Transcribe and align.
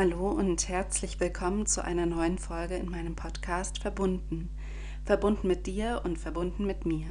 Hallo 0.00 0.30
und 0.30 0.66
herzlich 0.70 1.20
willkommen 1.20 1.66
zu 1.66 1.84
einer 1.84 2.06
neuen 2.06 2.38
Folge 2.38 2.74
in 2.74 2.90
meinem 2.90 3.14
Podcast 3.14 3.80
Verbunden. 3.80 4.48
Verbunden 5.04 5.46
mit 5.46 5.66
dir 5.66 6.00
und 6.04 6.16
verbunden 6.16 6.64
mit 6.64 6.86
mir. 6.86 7.08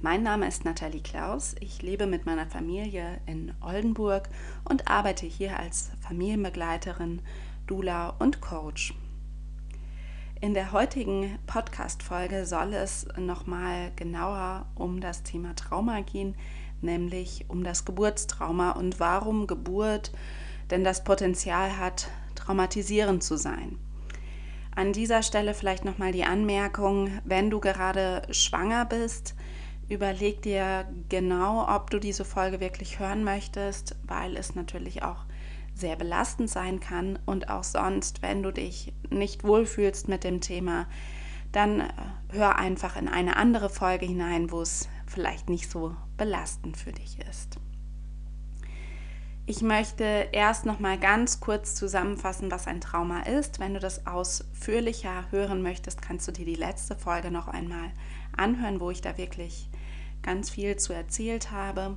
Mein 0.00 0.22
Name 0.22 0.48
ist 0.48 0.64
Nathalie 0.64 1.02
Klaus. 1.02 1.54
Ich 1.60 1.82
lebe 1.82 2.06
mit 2.06 2.24
meiner 2.24 2.46
Familie 2.46 3.20
in 3.26 3.52
Oldenburg 3.60 4.30
und 4.64 4.88
arbeite 4.88 5.26
hier 5.26 5.58
als 5.60 5.90
Familienbegleiterin, 6.00 7.20
Dula 7.66 8.14
und 8.18 8.40
Coach. 8.40 8.94
In 10.40 10.54
der 10.54 10.72
heutigen 10.72 11.38
Podcast-Folge 11.46 12.46
soll 12.46 12.72
es 12.72 13.06
nochmal 13.18 13.92
genauer 13.96 14.64
um 14.76 15.02
das 15.02 15.24
Thema 15.24 15.54
Trauma 15.56 16.00
gehen, 16.00 16.36
nämlich 16.80 17.44
um 17.48 17.64
das 17.64 17.84
Geburtstrauma 17.84 18.70
und 18.70 18.98
warum 18.98 19.46
Geburt 19.46 20.10
denn 20.70 20.84
das 20.84 21.04
Potenzial 21.04 21.78
hat, 21.78 22.08
traumatisierend 22.34 23.22
zu 23.22 23.36
sein. 23.36 23.78
An 24.74 24.92
dieser 24.92 25.22
Stelle 25.22 25.54
vielleicht 25.54 25.84
nochmal 25.84 26.12
die 26.12 26.24
Anmerkung, 26.24 27.10
wenn 27.24 27.50
du 27.50 27.58
gerade 27.60 28.22
schwanger 28.30 28.84
bist, 28.84 29.34
überleg 29.88 30.42
dir 30.42 30.86
genau, 31.08 31.66
ob 31.68 31.90
du 31.90 31.98
diese 31.98 32.24
Folge 32.24 32.60
wirklich 32.60 32.98
hören 32.98 33.24
möchtest, 33.24 33.96
weil 34.04 34.36
es 34.36 34.54
natürlich 34.54 35.02
auch 35.02 35.24
sehr 35.74 35.96
belastend 35.96 36.50
sein 36.50 36.80
kann 36.80 37.18
und 37.24 37.48
auch 37.48 37.64
sonst, 37.64 38.22
wenn 38.22 38.42
du 38.42 38.52
dich 38.52 38.92
nicht 39.10 39.44
wohlfühlst 39.44 40.08
mit 40.08 40.24
dem 40.24 40.40
Thema, 40.40 40.86
dann 41.52 41.80
äh, 41.80 41.88
hör 42.30 42.56
einfach 42.56 42.96
in 42.96 43.08
eine 43.08 43.36
andere 43.36 43.70
Folge 43.70 44.06
hinein, 44.06 44.50
wo 44.50 44.60
es 44.60 44.88
vielleicht 45.06 45.48
nicht 45.48 45.70
so 45.70 45.94
belastend 46.16 46.76
für 46.76 46.92
dich 46.92 47.18
ist. 47.28 47.58
Ich 49.50 49.62
möchte 49.62 50.28
erst 50.32 50.66
noch 50.66 50.78
mal 50.78 50.98
ganz 50.98 51.40
kurz 51.40 51.74
zusammenfassen, 51.74 52.50
was 52.50 52.66
ein 52.66 52.82
Trauma 52.82 53.20
ist. 53.20 53.60
Wenn 53.60 53.72
du 53.72 53.80
das 53.80 54.06
ausführlicher 54.06 55.24
hören 55.30 55.62
möchtest, 55.62 56.02
kannst 56.02 56.28
du 56.28 56.32
dir 56.32 56.44
die 56.44 56.54
letzte 56.54 56.94
Folge 56.96 57.30
noch 57.30 57.48
einmal 57.48 57.90
anhören, 58.36 58.78
wo 58.78 58.90
ich 58.90 59.00
da 59.00 59.16
wirklich 59.16 59.70
ganz 60.20 60.50
viel 60.50 60.76
zu 60.76 60.92
erzählt 60.92 61.50
habe. 61.50 61.96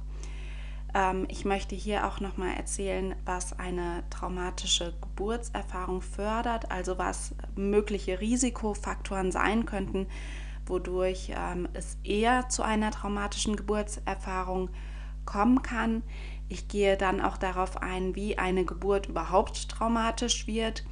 Ähm, 0.94 1.26
ich 1.28 1.44
möchte 1.44 1.76
hier 1.76 2.08
auch 2.08 2.22
noch 2.22 2.38
mal 2.38 2.54
erzählen, 2.54 3.16
was 3.26 3.60
eine 3.60 4.06
traumatische 4.10 4.94
Geburtserfahrung 5.02 6.02
fördert, 6.02 6.72
also 6.72 6.98
was 6.98 7.36
mögliche 7.58 8.22
Risikofaktoren 8.22 9.34
sein 9.34 9.66
könnten, 9.66 10.08
wodurch 10.68 11.34
ähm, 11.36 11.68
es 11.74 11.98
eher 12.06 12.48
zu 12.48 12.64
einer 12.64 12.92
traumatischen 12.92 13.58
Geburtserfahrung 13.58 14.70
kommen 15.26 15.62
kann. 15.62 16.04
Ich 16.52 16.68
gehe 16.68 16.98
dann 16.98 17.22
auch 17.22 17.38
darauf 17.38 17.82
ein, 17.82 18.14
wie 18.14 18.38
eine 18.38 18.66
Geburt 18.66 19.06
überhaupt 19.06 19.70
traumatisch 19.70 20.48
wird 20.48 20.84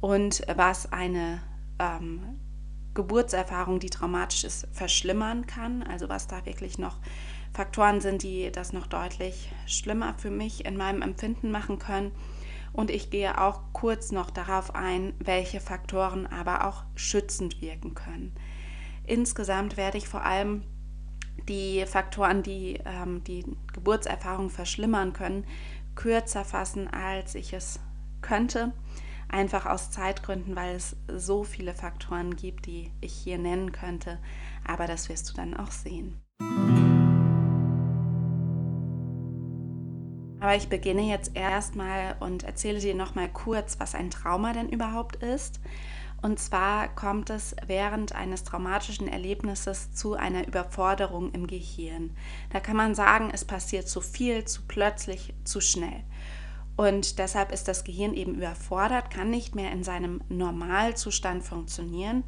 und 0.00 0.42
was 0.54 0.92
eine 0.92 1.42
ähm, 1.80 2.38
Geburtserfahrung, 2.94 3.80
die 3.80 3.90
traumatisch 3.90 4.44
ist, 4.44 4.68
verschlimmern 4.70 5.48
kann. 5.48 5.82
Also 5.82 6.08
was 6.08 6.28
da 6.28 6.46
wirklich 6.46 6.78
noch 6.78 7.00
Faktoren 7.52 8.00
sind, 8.00 8.22
die 8.22 8.52
das 8.52 8.72
noch 8.72 8.86
deutlich 8.86 9.50
schlimmer 9.66 10.14
für 10.18 10.30
mich 10.30 10.64
in 10.64 10.76
meinem 10.76 11.02
Empfinden 11.02 11.50
machen 11.50 11.80
können. 11.80 12.12
Und 12.72 12.92
ich 12.92 13.10
gehe 13.10 13.40
auch 13.40 13.62
kurz 13.72 14.12
noch 14.12 14.30
darauf 14.30 14.76
ein, 14.76 15.14
welche 15.18 15.58
Faktoren 15.58 16.28
aber 16.28 16.64
auch 16.64 16.84
schützend 16.94 17.60
wirken 17.60 17.94
können. 17.96 18.36
Insgesamt 19.04 19.76
werde 19.76 19.98
ich 19.98 20.06
vor 20.06 20.24
allem 20.24 20.62
die 21.48 21.84
Faktoren, 21.86 22.42
die 22.42 22.80
ähm, 22.84 23.22
die 23.24 23.44
Geburtserfahrung 23.72 24.50
verschlimmern 24.50 25.12
können, 25.12 25.44
kürzer 25.94 26.44
fassen, 26.44 26.88
als 26.88 27.34
ich 27.34 27.52
es 27.52 27.80
könnte. 28.20 28.72
Einfach 29.28 29.66
aus 29.66 29.90
Zeitgründen, 29.90 30.54
weil 30.54 30.76
es 30.76 30.96
so 31.08 31.42
viele 31.42 31.74
Faktoren 31.74 32.36
gibt, 32.36 32.66
die 32.66 32.90
ich 33.00 33.12
hier 33.12 33.38
nennen 33.38 33.72
könnte. 33.72 34.18
Aber 34.64 34.86
das 34.86 35.08
wirst 35.08 35.30
du 35.30 35.34
dann 35.34 35.54
auch 35.54 35.72
sehen. 35.72 36.20
Aber 40.38 40.54
ich 40.54 40.68
beginne 40.68 41.02
jetzt 41.02 41.34
erstmal 41.34 42.14
und 42.20 42.44
erzähle 42.44 42.78
dir 42.78 42.94
nochmal 42.94 43.28
kurz, 43.28 43.80
was 43.80 43.96
ein 43.96 44.10
Trauma 44.10 44.52
denn 44.52 44.68
überhaupt 44.68 45.16
ist. 45.16 45.60
Und 46.22 46.38
zwar 46.38 46.88
kommt 46.88 47.30
es 47.30 47.54
während 47.66 48.14
eines 48.14 48.42
traumatischen 48.42 49.06
Erlebnisses 49.06 49.92
zu 49.92 50.14
einer 50.14 50.46
Überforderung 50.46 51.32
im 51.32 51.46
Gehirn. 51.46 52.16
Da 52.50 52.60
kann 52.60 52.76
man 52.76 52.94
sagen, 52.94 53.30
es 53.32 53.44
passiert 53.44 53.88
zu 53.88 54.00
viel, 54.00 54.44
zu 54.44 54.62
plötzlich, 54.66 55.34
zu 55.44 55.60
schnell. 55.60 56.02
Und 56.76 57.18
deshalb 57.18 57.52
ist 57.52 57.68
das 57.68 57.84
Gehirn 57.84 58.14
eben 58.14 58.34
überfordert, 58.34 59.10
kann 59.10 59.30
nicht 59.30 59.54
mehr 59.54 59.72
in 59.72 59.82
seinem 59.82 60.20
Normalzustand 60.28 61.42
funktionieren 61.42 62.24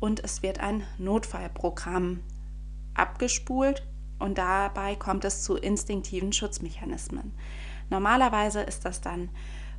und 0.00 0.22
es 0.22 0.42
wird 0.42 0.58
ein 0.58 0.82
Notfallprogramm 0.98 2.20
abgespult 2.94 3.86
und 4.18 4.38
dabei 4.38 4.96
kommt 4.96 5.24
es 5.24 5.42
zu 5.42 5.56
instinktiven 5.56 6.32
Schutzmechanismen. 6.32 7.32
Normalerweise 7.88 8.62
ist 8.62 8.84
das 8.84 9.00
dann 9.00 9.28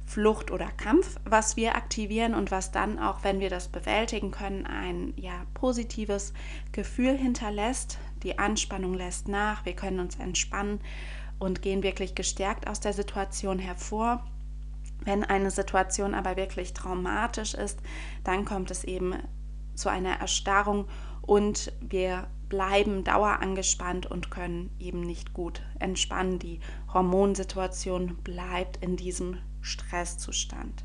Flucht 0.05 0.51
oder 0.51 0.67
Kampf, 0.67 1.15
was 1.25 1.55
wir 1.57 1.75
aktivieren 1.75 2.35
und 2.35 2.51
was 2.51 2.71
dann 2.71 2.99
auch, 2.99 3.23
wenn 3.23 3.39
wir 3.39 3.49
das 3.49 3.67
bewältigen 3.67 4.31
können, 4.31 4.65
ein 4.65 5.13
ja, 5.17 5.45
positives 5.53 6.33
Gefühl 6.71 7.17
hinterlässt. 7.17 7.97
Die 8.23 8.37
Anspannung 8.37 8.93
lässt 8.93 9.27
nach, 9.27 9.65
wir 9.65 9.73
können 9.73 9.99
uns 9.99 10.15
entspannen 10.17 10.79
und 11.39 11.61
gehen 11.61 11.83
wirklich 11.83 12.15
gestärkt 12.15 12.67
aus 12.67 12.79
der 12.79 12.93
Situation 12.93 13.59
hervor. 13.59 14.25
Wenn 15.03 15.23
eine 15.23 15.51
Situation 15.51 16.13
aber 16.13 16.37
wirklich 16.37 16.73
traumatisch 16.73 17.53
ist, 17.53 17.79
dann 18.23 18.45
kommt 18.45 18.71
es 18.71 18.83
eben 18.83 19.15
zu 19.73 19.89
einer 19.89 20.19
Erstarrung 20.19 20.87
und 21.21 21.73
wir 21.81 22.27
bleiben 22.47 23.03
dauerangespannt 23.03 24.05
und 24.05 24.29
können 24.29 24.69
eben 24.79 25.01
nicht 25.01 25.33
gut 25.33 25.61
entspannen. 25.79 26.39
Die 26.39 26.59
Hormonsituation 26.93 28.17
bleibt 28.23 28.77
in 28.77 28.95
diesem 28.95 29.37
Stresszustand. 29.65 30.83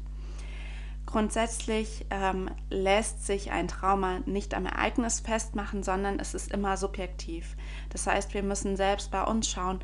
Grundsätzlich 1.07 2.07
ähm, 2.11 2.51
lässt 2.71 3.27
sich 3.27 3.51
ein 3.51 3.67
Trauma 3.67 4.21
nicht 4.27 4.55
am 4.55 4.67
Ereignis 4.67 5.21
festmachen, 5.21 5.83
sondern 5.83 6.21
es 6.21 6.35
ist 6.35 6.53
immer 6.53 6.77
subjektiv. 6.77 7.57
Das 7.91 8.07
heißt, 8.07 8.33
wir 8.33 8.45
müssen 8.45 8.77
selbst 8.77 9.11
bei 9.11 9.23
uns 9.25 9.49
schauen, 9.49 9.81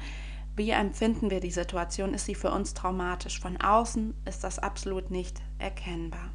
wie 0.55 0.71
empfinden 0.71 1.31
wir 1.31 1.41
die 1.41 1.51
Situation? 1.51 2.15
Ist 2.15 2.27
sie 2.27 2.35
für 2.35 2.51
uns 2.51 2.75
traumatisch? 2.75 3.41
Von 3.41 3.61
außen 3.61 4.15
ist 4.25 4.45
das 4.45 4.59
absolut 4.59 5.11
nicht 5.11 5.43
erkennbar. 5.59 6.31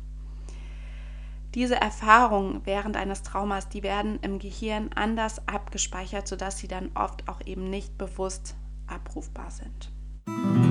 Diese 1.56 1.76
Erfahrungen 1.76 2.62
während 2.66 2.96
eines 2.96 3.24
Traumas, 3.24 3.68
die 3.68 3.84
werden 3.84 4.20
im 4.22 4.40
Gehirn 4.40 4.92
anders 4.94 5.48
abgespeichert, 5.48 6.28
sodass 6.28 6.60
sie 6.60 6.68
dann 6.68 6.92
oft 6.96 7.28
auch 7.28 7.42
eben 7.46 7.70
nicht 7.70 7.98
bewusst 7.98 8.56
abrufbar 8.88 9.52
sind. 9.52 10.71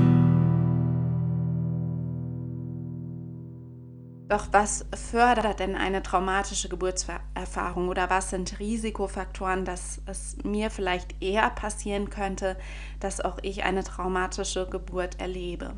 Doch 4.30 4.46
was 4.52 4.86
fördert 4.94 5.58
denn 5.58 5.74
eine 5.74 6.04
traumatische 6.04 6.68
Geburtserfahrung 6.68 7.88
oder 7.88 8.10
was 8.10 8.30
sind 8.30 8.60
Risikofaktoren, 8.60 9.64
dass 9.64 10.00
es 10.06 10.36
mir 10.44 10.70
vielleicht 10.70 11.20
eher 11.20 11.50
passieren 11.50 12.10
könnte, 12.10 12.56
dass 13.00 13.20
auch 13.20 13.38
ich 13.42 13.64
eine 13.64 13.82
traumatische 13.82 14.68
Geburt 14.68 15.18
erlebe? 15.18 15.74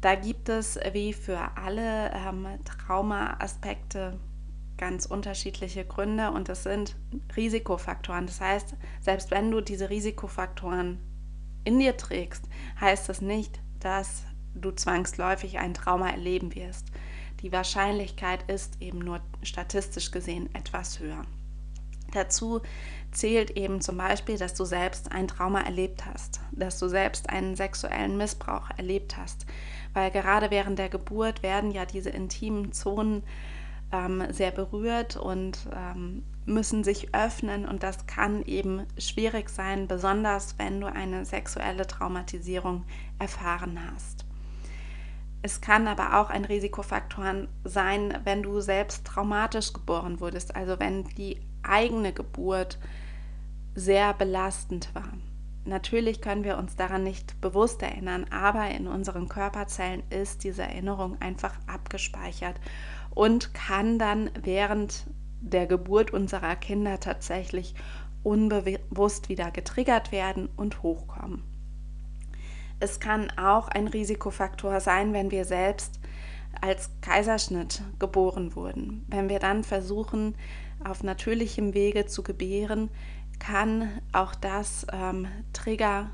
Da 0.00 0.16
gibt 0.16 0.48
es 0.48 0.76
wie 0.92 1.12
für 1.12 1.38
alle 1.56 2.10
ähm, 2.14 2.48
Trauma-Aspekte 2.64 4.18
ganz 4.76 5.06
unterschiedliche 5.06 5.84
Gründe 5.84 6.32
und 6.32 6.48
es 6.48 6.64
sind 6.64 6.96
Risikofaktoren. 7.36 8.26
Das 8.26 8.40
heißt, 8.40 8.74
selbst 9.00 9.30
wenn 9.30 9.52
du 9.52 9.60
diese 9.60 9.88
Risikofaktoren 9.88 10.98
in 11.62 11.78
dir 11.78 11.96
trägst, 11.96 12.48
heißt 12.80 13.08
das 13.08 13.20
nicht, 13.20 13.60
dass 13.78 14.24
du 14.56 14.72
zwangsläufig 14.72 15.60
ein 15.60 15.74
Trauma 15.74 16.10
erleben 16.10 16.52
wirst 16.56 16.88
die 17.42 17.52
Wahrscheinlichkeit 17.52 18.48
ist 18.48 18.80
eben 18.80 18.98
nur 18.98 19.20
statistisch 19.42 20.10
gesehen 20.10 20.48
etwas 20.54 21.00
höher. 21.00 21.22
Dazu 22.12 22.60
zählt 23.12 23.50
eben 23.52 23.80
zum 23.80 23.96
Beispiel, 23.96 24.38
dass 24.38 24.54
du 24.54 24.64
selbst 24.64 25.12
ein 25.12 25.28
Trauma 25.28 25.60
erlebt 25.60 26.06
hast, 26.06 26.40
dass 26.52 26.78
du 26.78 26.88
selbst 26.88 27.28
einen 27.30 27.56
sexuellen 27.56 28.16
Missbrauch 28.16 28.70
erlebt 28.76 29.16
hast, 29.16 29.46
weil 29.92 30.10
gerade 30.10 30.50
während 30.50 30.78
der 30.78 30.88
Geburt 30.88 31.42
werden 31.42 31.70
ja 31.70 31.84
diese 31.84 32.10
intimen 32.10 32.72
Zonen 32.72 33.22
ähm, 33.92 34.24
sehr 34.30 34.50
berührt 34.50 35.16
und 35.16 35.58
ähm, 35.74 36.24
müssen 36.44 36.84
sich 36.84 37.14
öffnen 37.14 37.66
und 37.66 37.82
das 37.82 38.06
kann 38.06 38.42
eben 38.44 38.86
schwierig 38.98 39.48
sein, 39.48 39.88
besonders 39.88 40.58
wenn 40.58 40.80
du 40.80 40.86
eine 40.86 41.24
sexuelle 41.24 41.86
Traumatisierung 41.86 42.84
erfahren 43.18 43.78
hast. 43.90 44.25
Es 45.42 45.60
kann 45.60 45.86
aber 45.86 46.20
auch 46.20 46.30
ein 46.30 46.44
Risikofaktor 46.44 47.46
sein, 47.64 48.18
wenn 48.24 48.42
du 48.42 48.60
selbst 48.60 49.06
traumatisch 49.06 49.72
geboren 49.72 50.20
wurdest, 50.20 50.56
also 50.56 50.78
wenn 50.80 51.04
die 51.04 51.40
eigene 51.62 52.12
Geburt 52.12 52.78
sehr 53.74 54.14
belastend 54.14 54.94
war. 54.94 55.12
natürlich 55.64 56.20
können 56.20 56.44
wir 56.44 56.58
uns 56.58 56.76
daran 56.76 57.02
nicht 57.02 57.40
bewusst 57.40 57.82
erinnern, 57.82 58.24
aber 58.30 58.68
in 58.70 58.86
unseren 58.86 59.28
Körperzellen 59.28 60.02
ist 60.10 60.44
diese 60.44 60.62
Erinnerung 60.62 61.20
einfach 61.20 61.54
abgespeichert 61.66 62.60
und 63.10 63.52
kann 63.52 63.98
dann 63.98 64.30
während 64.40 65.06
der 65.40 65.66
Geburt 65.66 66.12
unserer 66.12 66.56
Kinder 66.56 67.00
tatsächlich 67.00 67.74
unbewusst 68.22 69.28
wieder 69.28 69.50
getriggert 69.50 70.12
werden 70.12 70.48
und 70.56 70.82
hochkommen. 70.82 71.42
Es 72.78 73.00
kann 73.00 73.30
auch 73.38 73.68
ein 73.68 73.88
Risikofaktor 73.88 74.80
sein, 74.80 75.12
wenn 75.12 75.30
wir 75.30 75.44
selbst 75.44 75.98
als 76.60 76.90
Kaiserschnitt 77.00 77.82
geboren 77.98 78.54
wurden. 78.54 79.04
Wenn 79.08 79.28
wir 79.28 79.38
dann 79.38 79.64
versuchen, 79.64 80.34
auf 80.84 81.02
natürlichem 81.02 81.74
Wege 81.74 82.06
zu 82.06 82.22
gebären, 82.22 82.90
kann 83.38 84.00
auch 84.12 84.34
das 84.34 84.86
ähm, 84.92 85.26
Trigger 85.52 86.10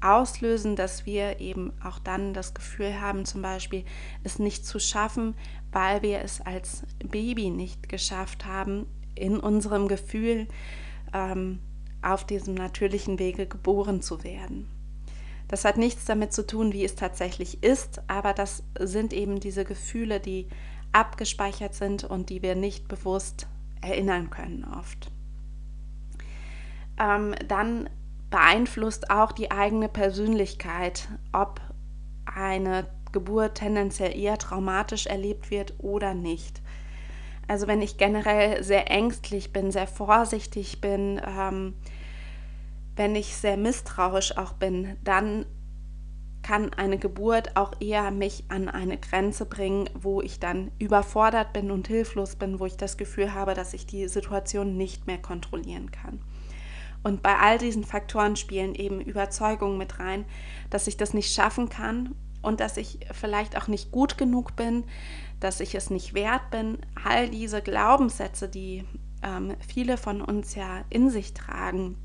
auslösen, 0.00 0.76
dass 0.76 1.06
wir 1.06 1.40
eben 1.40 1.72
auch 1.82 1.98
dann 1.98 2.34
das 2.34 2.54
Gefühl 2.54 3.00
haben, 3.00 3.24
zum 3.24 3.42
Beispiel 3.42 3.84
es 4.24 4.38
nicht 4.38 4.66
zu 4.66 4.78
schaffen, 4.78 5.34
weil 5.72 6.02
wir 6.02 6.20
es 6.20 6.40
als 6.40 6.82
Baby 6.98 7.50
nicht 7.50 7.88
geschafft 7.88 8.44
haben, 8.44 8.86
in 9.14 9.38
unserem 9.38 9.88
Gefühl 9.88 10.46
ähm, 11.12 11.60
auf 12.02 12.24
diesem 12.24 12.54
natürlichen 12.54 13.18
Wege 13.18 13.46
geboren 13.46 14.02
zu 14.02 14.22
werden. 14.22 14.68
Das 15.48 15.64
hat 15.64 15.76
nichts 15.76 16.04
damit 16.04 16.32
zu 16.32 16.46
tun, 16.46 16.72
wie 16.72 16.84
es 16.84 16.96
tatsächlich 16.96 17.62
ist, 17.62 18.02
aber 18.08 18.32
das 18.32 18.64
sind 18.78 19.12
eben 19.12 19.38
diese 19.38 19.64
Gefühle, 19.64 20.18
die 20.20 20.48
abgespeichert 20.92 21.74
sind 21.74 22.04
und 22.04 22.30
die 22.30 22.42
wir 22.42 22.54
nicht 22.54 22.88
bewusst 22.88 23.46
erinnern 23.80 24.30
können 24.30 24.64
oft. 24.64 25.10
Ähm, 26.98 27.34
dann 27.46 27.88
beeinflusst 28.30 29.10
auch 29.10 29.32
die 29.32 29.50
eigene 29.50 29.88
Persönlichkeit, 29.88 31.08
ob 31.32 31.60
eine 32.24 32.86
Geburt 33.12 33.56
tendenziell 33.56 34.16
eher 34.16 34.38
traumatisch 34.38 35.06
erlebt 35.06 35.50
wird 35.50 35.74
oder 35.78 36.14
nicht. 36.14 36.60
Also 37.48 37.68
wenn 37.68 37.80
ich 37.80 37.96
generell 37.96 38.62
sehr 38.64 38.90
ängstlich 38.90 39.52
bin, 39.52 39.70
sehr 39.70 39.86
vorsichtig 39.86 40.80
bin, 40.80 41.20
ähm, 41.24 41.74
wenn 42.96 43.14
ich 43.14 43.36
sehr 43.36 43.56
misstrauisch 43.56 44.36
auch 44.36 44.54
bin, 44.54 44.96
dann 45.04 45.46
kann 46.42 46.72
eine 46.74 46.96
Geburt 46.96 47.56
auch 47.56 47.72
eher 47.80 48.10
mich 48.10 48.44
an 48.48 48.68
eine 48.68 48.98
Grenze 48.98 49.46
bringen, 49.46 49.90
wo 49.94 50.22
ich 50.22 50.38
dann 50.38 50.70
überfordert 50.78 51.52
bin 51.52 51.70
und 51.70 51.88
hilflos 51.88 52.36
bin, 52.36 52.60
wo 52.60 52.66
ich 52.66 52.76
das 52.76 52.96
Gefühl 52.96 53.34
habe, 53.34 53.54
dass 53.54 53.74
ich 53.74 53.86
die 53.86 54.06
Situation 54.06 54.76
nicht 54.76 55.06
mehr 55.06 55.18
kontrollieren 55.18 55.90
kann. 55.90 56.20
Und 57.02 57.22
bei 57.22 57.36
all 57.36 57.58
diesen 57.58 57.84
Faktoren 57.84 58.36
spielen 58.36 58.74
eben 58.74 59.00
Überzeugungen 59.00 59.76
mit 59.76 59.98
rein, 59.98 60.24
dass 60.70 60.86
ich 60.86 60.96
das 60.96 61.14
nicht 61.14 61.34
schaffen 61.34 61.68
kann 61.68 62.14
und 62.42 62.60
dass 62.60 62.76
ich 62.76 63.00
vielleicht 63.12 63.56
auch 63.56 63.66
nicht 63.66 63.90
gut 63.90 64.16
genug 64.16 64.54
bin, 64.54 64.84
dass 65.40 65.60
ich 65.60 65.74
es 65.74 65.90
nicht 65.90 66.14
wert 66.14 66.50
bin. 66.50 66.78
All 67.04 67.28
diese 67.28 67.60
Glaubenssätze, 67.60 68.48
die 68.48 68.84
ähm, 69.22 69.56
viele 69.66 69.96
von 69.96 70.20
uns 70.20 70.54
ja 70.54 70.84
in 70.90 71.10
sich 71.10 71.34
tragen, 71.34 71.96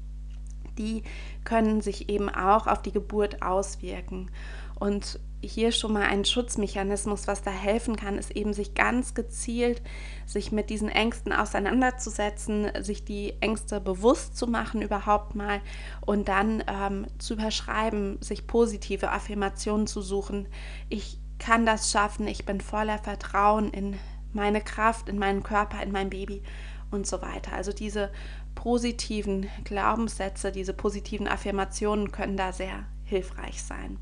die 0.81 1.03
können 1.43 1.81
sich 1.81 2.09
eben 2.09 2.29
auch 2.29 2.67
auf 2.67 2.81
die 2.81 2.91
Geburt 2.91 3.41
auswirken. 3.41 4.31
Und 4.79 5.19
hier 5.43 5.71
schon 5.71 5.93
mal 5.93 6.03
ein 6.03 6.25
Schutzmechanismus, 6.25 7.27
was 7.27 7.41
da 7.41 7.51
helfen 7.51 7.95
kann, 7.95 8.17
ist 8.17 8.31
eben 8.31 8.53
sich 8.53 8.73
ganz 8.73 9.13
gezielt, 9.13 9.81
sich 10.25 10.51
mit 10.51 10.69
diesen 10.69 10.89
Ängsten 10.89 11.33
auseinanderzusetzen, 11.33 12.71
sich 12.83 13.05
die 13.05 13.33
Ängste 13.41 13.79
bewusst 13.79 14.37
zu 14.37 14.47
machen 14.47 14.81
überhaupt 14.81 15.35
mal 15.35 15.61
und 16.01 16.27
dann 16.27 16.63
ähm, 16.67 17.07
zu 17.17 17.33
überschreiben, 17.33 18.21
sich 18.21 18.47
positive 18.47 19.11
Affirmationen 19.11 19.87
zu 19.87 20.01
suchen. 20.01 20.47
Ich 20.89 21.19
kann 21.39 21.65
das 21.65 21.91
schaffen, 21.91 22.27
ich 22.27 22.45
bin 22.45 22.61
voller 22.61 22.99
Vertrauen 22.99 23.71
in 23.71 23.97
meine 24.33 24.61
Kraft, 24.61 25.09
in 25.09 25.17
meinen 25.17 25.43
Körper, 25.43 25.81
in 25.81 25.91
mein 25.91 26.09
Baby 26.09 26.43
und 26.91 27.07
so 27.07 27.21
weiter. 27.21 27.53
Also 27.53 27.71
diese 27.71 28.11
positiven 28.55 29.47
Glaubenssätze, 29.63 30.51
diese 30.51 30.73
positiven 30.73 31.27
Affirmationen 31.27 32.11
können 32.11 32.37
da 32.37 32.51
sehr 32.51 32.85
hilfreich 33.05 33.63
sein. 33.63 33.97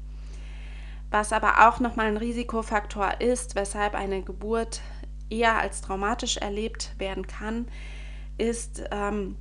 Was 1.12 1.34
aber 1.34 1.68
auch 1.68 1.80
nochmal 1.80 2.08
ein 2.08 2.18
Risikofaktor 2.18 3.20
ist, 3.20 3.56
weshalb 3.56 3.96
eine 3.96 4.22
Geburt 4.22 4.82
eher 5.30 5.58
als 5.58 5.82
traumatisch 5.82 6.38
erlebt 6.38 6.96
werden 6.98 7.26
kann, 7.26 7.68
ist, 8.38 8.84
ähm, 8.92 9.36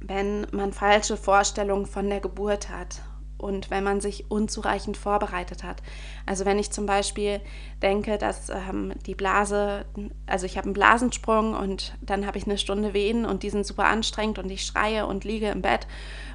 wenn 0.00 0.46
man 0.52 0.72
falsche 0.72 1.16
Vorstellungen 1.16 1.86
von 1.86 2.08
der 2.08 2.20
Geburt 2.20 2.68
hat 2.70 3.02
und 3.40 3.70
wenn 3.70 3.82
man 3.82 4.00
sich 4.00 4.30
unzureichend 4.30 4.96
vorbereitet 4.96 5.64
hat. 5.64 5.82
Also 6.26 6.44
wenn 6.44 6.58
ich 6.58 6.70
zum 6.70 6.86
Beispiel 6.86 7.40
denke, 7.82 8.18
dass 8.18 8.50
ähm, 8.50 8.92
die 9.06 9.14
Blase, 9.14 9.84
also 10.26 10.46
ich 10.46 10.56
habe 10.56 10.66
einen 10.66 10.74
Blasensprung 10.74 11.54
und 11.54 11.94
dann 12.00 12.26
habe 12.26 12.38
ich 12.38 12.44
eine 12.44 12.58
Stunde 12.58 12.94
Wehen 12.94 13.24
und 13.24 13.42
die 13.42 13.50
sind 13.50 13.66
super 13.66 13.86
anstrengend 13.86 14.38
und 14.38 14.50
ich 14.50 14.64
schreie 14.64 15.06
und 15.06 15.24
liege 15.24 15.48
im 15.48 15.62
Bett 15.62 15.86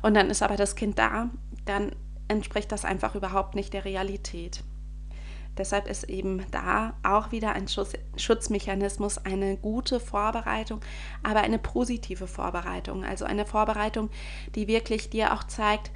und 0.02 0.14
dann 0.16 0.30
ist 0.30 0.44
aber 0.44 0.56
das 0.56 0.76
Kind 0.76 1.00
da, 1.00 1.30
dann 1.66 1.92
entspricht 2.28 2.72
das 2.72 2.86
einfach 2.86 3.16
überhaupt 3.16 3.56
nicht 3.56 3.74
der 3.74 3.86
Realität. 3.86 4.64
Deshalb 5.58 5.88
ist 5.88 6.04
eben 6.06 6.46
da 6.52 6.96
auch 7.04 7.32
wieder 7.32 7.54
ein 7.54 7.68
Schutz, 7.68 7.94
Schutzmechanismus 8.18 9.18
eine 9.20 9.58
gute 9.58 10.00
Vorbereitung, 10.00 10.82
aber 11.24 11.42
eine 11.42 11.60
positive 11.60 12.28
Vorbereitung. 12.28 13.06
Also 13.06 13.26
eine 13.26 13.46
Vorbereitung, 13.46 14.10
die 14.56 14.68
wirklich 14.68 15.10
dir 15.10 15.34
auch 15.34 15.44
zeigt, 15.46 15.92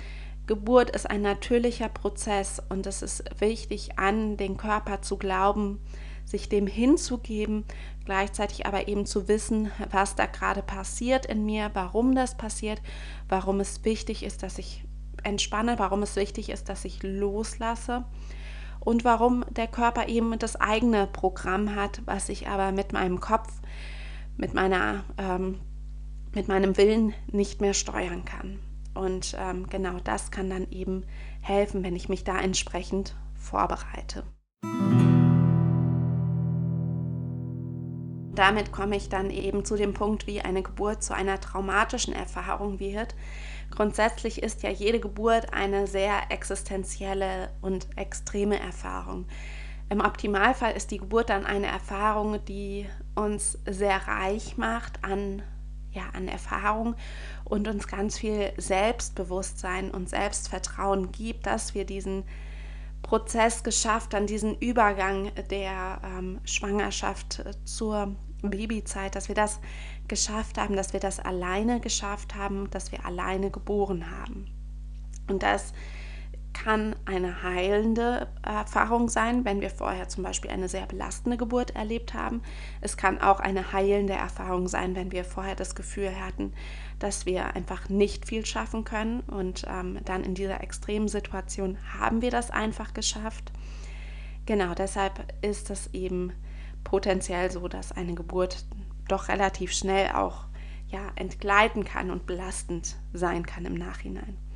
Geburt 0.49 0.89
ist 0.89 1.07
ein 1.07 1.21
natürlicher 1.21 1.89
Prozess 1.89 2.59
und 2.69 2.87
es 2.87 3.03
ist 3.03 3.23
wichtig, 3.39 3.99
an 3.99 4.35
den 4.35 4.57
Körper 4.57 5.03
zu 5.03 5.15
glauben, 5.15 5.79
sich 6.25 6.49
dem 6.49 6.65
hinzugeben, 6.65 7.65
gleichzeitig 8.03 8.65
aber 8.65 8.87
eben 8.87 9.05
zu 9.05 9.27
wissen, 9.27 9.71
was 9.91 10.15
da 10.15 10.25
gerade 10.25 10.63
passiert 10.63 11.27
in 11.27 11.45
mir, 11.45 11.69
warum 11.75 12.15
das 12.15 12.35
passiert, 12.35 12.81
warum 13.27 13.59
es 13.59 13.85
wichtig 13.85 14.23
ist, 14.23 14.41
dass 14.41 14.57
ich 14.57 14.83
entspanne, 15.21 15.77
warum 15.77 16.01
es 16.01 16.15
wichtig 16.15 16.49
ist, 16.49 16.67
dass 16.67 16.83
ich 16.83 17.03
loslasse 17.03 18.05
und 18.79 19.05
warum 19.05 19.45
der 19.51 19.67
Körper 19.67 20.07
eben 20.07 20.39
das 20.39 20.55
eigene 20.55 21.05
Programm 21.05 21.75
hat, 21.75 22.01
was 22.05 22.27
ich 22.27 22.47
aber 22.47 22.71
mit 22.71 22.91
meinem 22.91 23.19
Kopf, 23.19 23.53
mit 24.35 24.55
meiner, 24.55 25.03
ähm, 25.19 25.59
mit 26.33 26.47
meinem 26.47 26.75
Willen 26.75 27.13
nicht 27.31 27.61
mehr 27.61 27.75
steuern 27.75 28.25
kann. 28.25 28.57
Und 28.99 29.35
ähm, 29.39 29.67
genau 29.67 29.97
das 30.03 30.31
kann 30.31 30.49
dann 30.49 30.69
eben 30.71 31.05
helfen, 31.41 31.83
wenn 31.83 31.95
ich 31.95 32.09
mich 32.09 32.23
da 32.23 32.37
entsprechend 32.39 33.15
vorbereite. 33.33 34.23
Damit 38.35 38.71
komme 38.71 38.95
ich 38.95 39.09
dann 39.09 39.31
eben 39.31 39.65
zu 39.65 39.75
dem 39.75 39.93
Punkt, 39.93 40.27
wie 40.27 40.41
eine 40.41 40.63
Geburt 40.63 41.03
zu 41.03 41.13
einer 41.13 41.41
traumatischen 41.41 42.13
Erfahrung 42.13 42.79
wird, 42.79 43.15
Grundsätzlich 43.71 44.41
ist 44.41 44.63
ja 44.63 44.69
jede 44.69 44.99
Geburt 44.99 45.53
eine 45.53 45.87
sehr 45.87 46.31
existenzielle 46.31 47.51
und 47.61 47.87
extreme 47.95 48.59
Erfahrung. 48.59 49.25
Im 49.89 50.01
Optimalfall 50.01 50.73
ist 50.75 50.91
die 50.91 50.97
Geburt 50.97 51.29
dann 51.29 51.45
eine 51.45 51.67
Erfahrung, 51.67 52.43
die 52.45 52.87
uns 53.15 53.57
sehr 53.67 54.07
reich 54.07 54.57
macht 54.57 55.03
an, 55.03 55.41
ja, 55.91 56.03
an 56.13 56.27
Erfahrung 56.27 56.95
und 57.43 57.67
uns 57.67 57.87
ganz 57.87 58.17
viel 58.17 58.51
Selbstbewusstsein 58.57 59.91
und 59.91 60.09
Selbstvertrauen 60.09 61.11
gibt, 61.11 61.45
dass 61.45 61.73
wir 61.73 61.85
diesen 61.85 62.23
Prozess 63.01 63.63
geschafft 63.63 64.13
haben, 64.13 64.27
diesen 64.27 64.57
Übergang 64.59 65.31
der 65.49 66.01
ähm, 66.03 66.39
Schwangerschaft 66.43 67.43
zur 67.65 68.15
Babyzeit, 68.41 69.15
dass 69.15 69.27
wir 69.27 69.35
das 69.35 69.59
geschafft 70.07 70.57
haben, 70.57 70.75
dass 70.75 70.93
wir 70.93 70.99
das 70.99 71.19
alleine 71.19 71.79
geschafft 71.79 72.35
haben, 72.35 72.69
dass 72.71 72.91
wir 72.91 73.05
alleine 73.05 73.51
geboren 73.51 74.11
haben. 74.11 74.47
Und 75.27 75.43
das 75.43 75.73
kann 76.63 76.95
eine 77.05 77.41
heilende 77.41 78.27
Erfahrung 78.43 79.07
sein, 79.07 79.45
wenn 79.45 79.61
wir 79.61 79.69
vorher 79.69 80.09
zum 80.09 80.23
Beispiel 80.23 80.51
eine 80.51 80.67
sehr 80.67 80.85
belastende 80.85 81.37
Geburt 81.37 81.75
erlebt 81.75 82.13
haben. 82.13 82.41
Es 82.81 82.97
kann 82.97 83.21
auch 83.21 83.39
eine 83.39 83.71
heilende 83.71 84.13
Erfahrung 84.13 84.67
sein, 84.67 84.93
wenn 84.95 85.13
wir 85.13 85.23
vorher 85.23 85.55
das 85.55 85.73
Gefühl 85.73 86.11
hatten, 86.19 86.51
dass 86.99 87.25
wir 87.25 87.55
einfach 87.55 87.87
nicht 87.87 88.27
viel 88.27 88.45
schaffen 88.45 88.83
können 88.83 89.21
und 89.21 89.65
ähm, 89.69 89.99
dann 90.03 90.23
in 90.23 90.35
dieser 90.35 90.61
extremen 90.61 91.07
Situation 91.07 91.77
haben 91.97 92.21
wir 92.21 92.29
das 92.29 92.51
einfach 92.51 92.93
geschafft. 92.93 93.53
Genau, 94.45 94.73
deshalb 94.73 95.33
ist 95.41 95.69
es 95.69 95.93
eben 95.93 96.33
potenziell 96.83 97.51
so, 97.51 97.69
dass 97.69 97.93
eine 97.93 98.15
Geburt 98.15 98.65
doch 99.07 99.29
relativ 99.29 99.71
schnell 99.71 100.11
auch 100.11 100.45
ja, 100.89 101.11
entgleiten 101.15 101.85
kann 101.85 102.11
und 102.11 102.25
belastend 102.25 102.97
sein 103.13 103.45
kann 103.45 103.63
im 103.63 103.75
Nachhinein. 103.75 104.48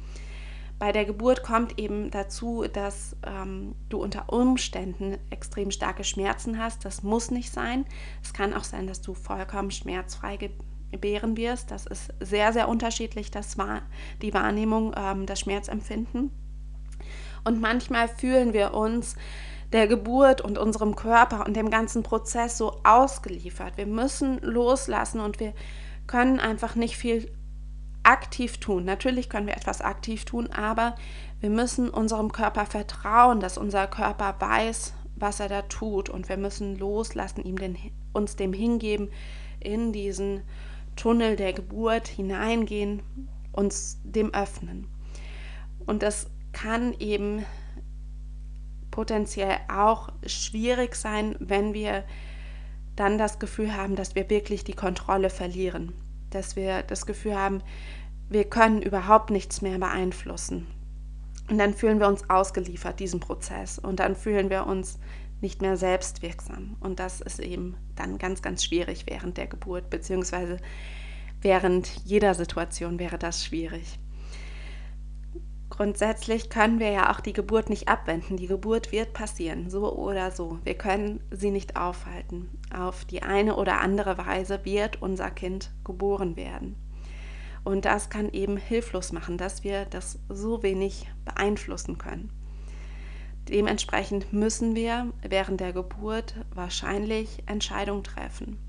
Bei 0.79 0.91
der 0.91 1.05
Geburt 1.05 1.43
kommt 1.43 1.79
eben 1.79 2.11
dazu, 2.11 2.65
dass 2.71 3.15
ähm, 3.25 3.75
du 3.89 4.01
unter 4.01 4.31
Umständen 4.33 5.17
extrem 5.29 5.71
starke 5.71 6.03
Schmerzen 6.03 6.59
hast. 6.59 6.83
Das 6.83 7.03
muss 7.03 7.31
nicht 7.31 7.51
sein. 7.51 7.85
Es 8.21 8.33
kann 8.33 8.53
auch 8.53 8.63
sein, 8.63 8.87
dass 8.87 9.01
du 9.01 9.13
vollkommen 9.13 9.71
schmerzfrei 9.71 10.37
gebären 10.91 11.37
wirst. 11.37 11.71
Das 11.71 11.85
ist 11.85 12.13
sehr, 12.19 12.53
sehr 12.53 12.67
unterschiedlich, 12.67 13.31
das 13.31 13.57
war 13.57 13.81
die 14.21 14.33
Wahrnehmung, 14.33 14.93
ähm, 14.97 15.25
das 15.25 15.39
Schmerzempfinden. 15.39 16.31
Und 17.43 17.59
manchmal 17.59 18.07
fühlen 18.07 18.53
wir 18.53 18.73
uns 18.73 19.15
der 19.73 19.87
Geburt 19.87 20.39
und 20.41 20.57
unserem 20.57 20.95
Körper 20.95 21.45
und 21.45 21.55
dem 21.55 21.69
ganzen 21.69 22.03
Prozess 22.03 22.57
so 22.57 22.79
ausgeliefert. 22.83 23.75
Wir 23.75 23.87
müssen 23.87 24.39
loslassen 24.41 25.19
und 25.19 25.39
wir 25.39 25.53
können 26.05 26.39
einfach 26.39 26.75
nicht 26.75 26.95
viel 26.95 27.31
aktiv 28.03 28.57
tun. 28.57 28.85
Natürlich 28.85 29.29
können 29.29 29.47
wir 29.47 29.55
etwas 29.55 29.81
aktiv 29.81 30.25
tun, 30.25 30.51
aber 30.51 30.95
wir 31.39 31.49
müssen 31.49 31.89
unserem 31.89 32.31
Körper 32.31 32.65
vertrauen, 32.65 33.39
dass 33.39 33.57
unser 33.57 33.87
Körper 33.87 34.35
weiß, 34.39 34.93
was 35.15 35.39
er 35.39 35.49
da 35.49 35.61
tut 35.63 36.09
und 36.09 36.29
wir 36.29 36.37
müssen 36.37 36.77
loslassen, 36.77 37.43
ihm 37.43 37.57
den, 37.57 37.77
uns 38.13 38.35
dem 38.35 38.53
hingeben, 38.53 39.09
in 39.59 39.93
diesen 39.93 40.41
Tunnel 40.95 41.35
der 41.35 41.53
Geburt 41.53 42.07
hineingehen, 42.07 43.01
uns 43.51 43.99
dem 44.03 44.33
öffnen. 44.33 44.87
Und 45.85 46.03
das 46.03 46.27
kann 46.51 46.93
eben 46.99 47.45
potenziell 48.91 49.57
auch 49.69 50.09
schwierig 50.25 50.95
sein, 50.95 51.35
wenn 51.39 51.73
wir 51.73 52.03
dann 52.95 53.17
das 53.17 53.39
Gefühl 53.39 53.75
haben, 53.75 53.95
dass 53.95 54.13
wir 54.15 54.29
wirklich 54.29 54.63
die 54.63 54.75
Kontrolle 54.75 55.29
verlieren, 55.29 55.93
dass 56.33 56.55
wir 56.55 56.83
das 56.83 57.05
Gefühl 57.05 57.35
haben, 57.37 57.61
wir 58.29 58.45
können 58.45 58.81
überhaupt 58.81 59.29
nichts 59.29 59.61
mehr 59.61 59.77
beeinflussen. 59.77 60.67
Und 61.49 61.57
dann 61.57 61.73
fühlen 61.73 61.99
wir 61.99 62.07
uns 62.07 62.29
ausgeliefert 62.29 62.99
diesem 62.99 63.19
Prozess 63.19 63.77
und 63.77 63.99
dann 63.99 64.15
fühlen 64.15 64.49
wir 64.49 64.65
uns 64.65 64.97
nicht 65.41 65.61
mehr 65.61 65.75
selbstwirksam. 65.77 66.77
Und 66.79 66.99
das 66.99 67.21
ist 67.21 67.39
eben 67.39 67.75
dann 67.95 68.17
ganz, 68.17 68.41
ganz 68.41 68.63
schwierig 68.63 69.05
während 69.07 69.37
der 69.37 69.47
Geburt, 69.47 69.89
beziehungsweise 69.89 70.57
während 71.41 71.87
jeder 72.05 72.33
Situation 72.33 72.97
wäre 72.97 73.17
das 73.17 73.43
schwierig. 73.43 73.99
Grundsätzlich 75.75 76.51
können 76.51 76.79
wir 76.79 76.91
ja 76.91 77.11
auch 77.11 77.19
die 77.19 77.33
Geburt 77.33 77.71
nicht 77.71 77.87
abwenden. 77.87 78.37
Die 78.37 78.45
Geburt 78.45 78.91
wird 78.91 79.11
passieren, 79.13 79.71
so 79.71 79.91
oder 79.91 80.29
so. 80.29 80.59
Wir 80.63 80.75
können 80.75 81.19
sie 81.31 81.49
nicht 81.49 81.77
aufhalten. 81.77 82.47
Auf 82.71 83.05
die 83.05 83.23
eine 83.23 83.55
oder 83.55 83.79
andere 83.79 84.19
Weise 84.19 84.63
wird 84.65 85.01
unser 85.01 85.31
Kind 85.31 85.71
geboren 85.83 86.35
werden. 86.35 86.75
Und 87.63 87.85
das 87.85 88.11
kann 88.11 88.29
eben 88.29 88.55
hilflos 88.57 89.11
machen, 89.13 89.39
dass 89.39 89.63
wir 89.63 89.85
das 89.85 90.19
so 90.29 90.61
wenig 90.61 91.09
beeinflussen 91.25 91.97
können. 91.97 92.29
Dementsprechend 93.49 94.31
müssen 94.31 94.75
wir 94.75 95.11
während 95.27 95.59
der 95.59 95.73
Geburt 95.73 96.35
wahrscheinlich 96.53 97.41
Entscheidungen 97.47 98.03
treffen. 98.03 98.59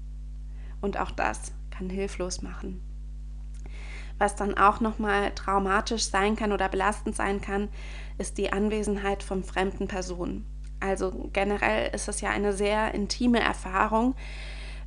Und 0.81 0.99
auch 0.99 1.11
das 1.11 1.53
kann 1.71 1.91
hilflos 1.91 2.41
machen. 2.41 2.81
Was 4.19 4.37
dann 4.37 4.57
auch 4.57 4.81
nochmal 4.81 5.33
traumatisch 5.35 6.05
sein 6.05 6.37
kann 6.37 6.53
oder 6.53 6.69
belastend 6.69 7.17
sein 7.17 7.41
kann, 7.41 7.69
ist 8.19 8.39
die 8.39 8.53
Anwesenheit 8.53 9.23
von 9.23 9.43
fremden 9.43 9.89
Personen. 9.89 10.47
Also 10.81 11.31
generell 11.33 11.95
ist 11.95 12.09
es 12.09 12.21
ja 12.21 12.31
eine 12.31 12.53
sehr 12.53 12.95
intime 12.95 13.41
Erfahrung, 13.41 14.15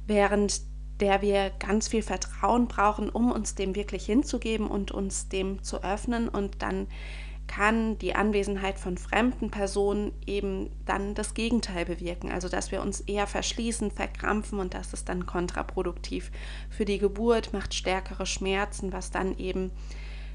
während 0.06 0.62
der 1.00 1.22
wir 1.22 1.52
ganz 1.60 1.88
viel 1.88 2.02
Vertrauen 2.02 2.68
brauchen, 2.68 3.10
um 3.10 3.32
uns 3.32 3.56
dem 3.56 3.76
wirklich 3.76 4.06
hinzugeben 4.06 4.68
und 4.68 4.92
uns 4.92 5.30
dem 5.30 5.64
zu 5.64 5.84
öffnen 5.84 6.28
und 6.30 6.62
dann 6.62 6.88
kann 7.48 7.98
die 7.98 8.14
Anwesenheit 8.14 8.78
von 8.78 8.98
fremden 8.98 9.50
Personen 9.50 10.12
eben 10.26 10.70
dann 10.86 11.16
das 11.16 11.34
Gegenteil 11.34 11.86
bewirken. 11.86 12.32
Also 12.32 12.50
dass 12.50 12.72
wir 12.72 12.82
uns 12.82 13.02
eher 13.02 13.28
verschließen, 13.28 13.92
verkrampfen 13.92 14.60
und 14.60 14.74
das 14.74 14.94
ist 14.94 15.10
dann 15.10 15.26
kontraproduktiv 15.26 16.32
für 16.70 16.86
die 16.86 17.00
Geburt, 17.00 17.54
macht 17.54 17.74
stärkere 17.74 18.26
Schmerzen, 18.26 18.92
was 18.94 19.12
dann 19.12 19.38
eben 19.38 19.72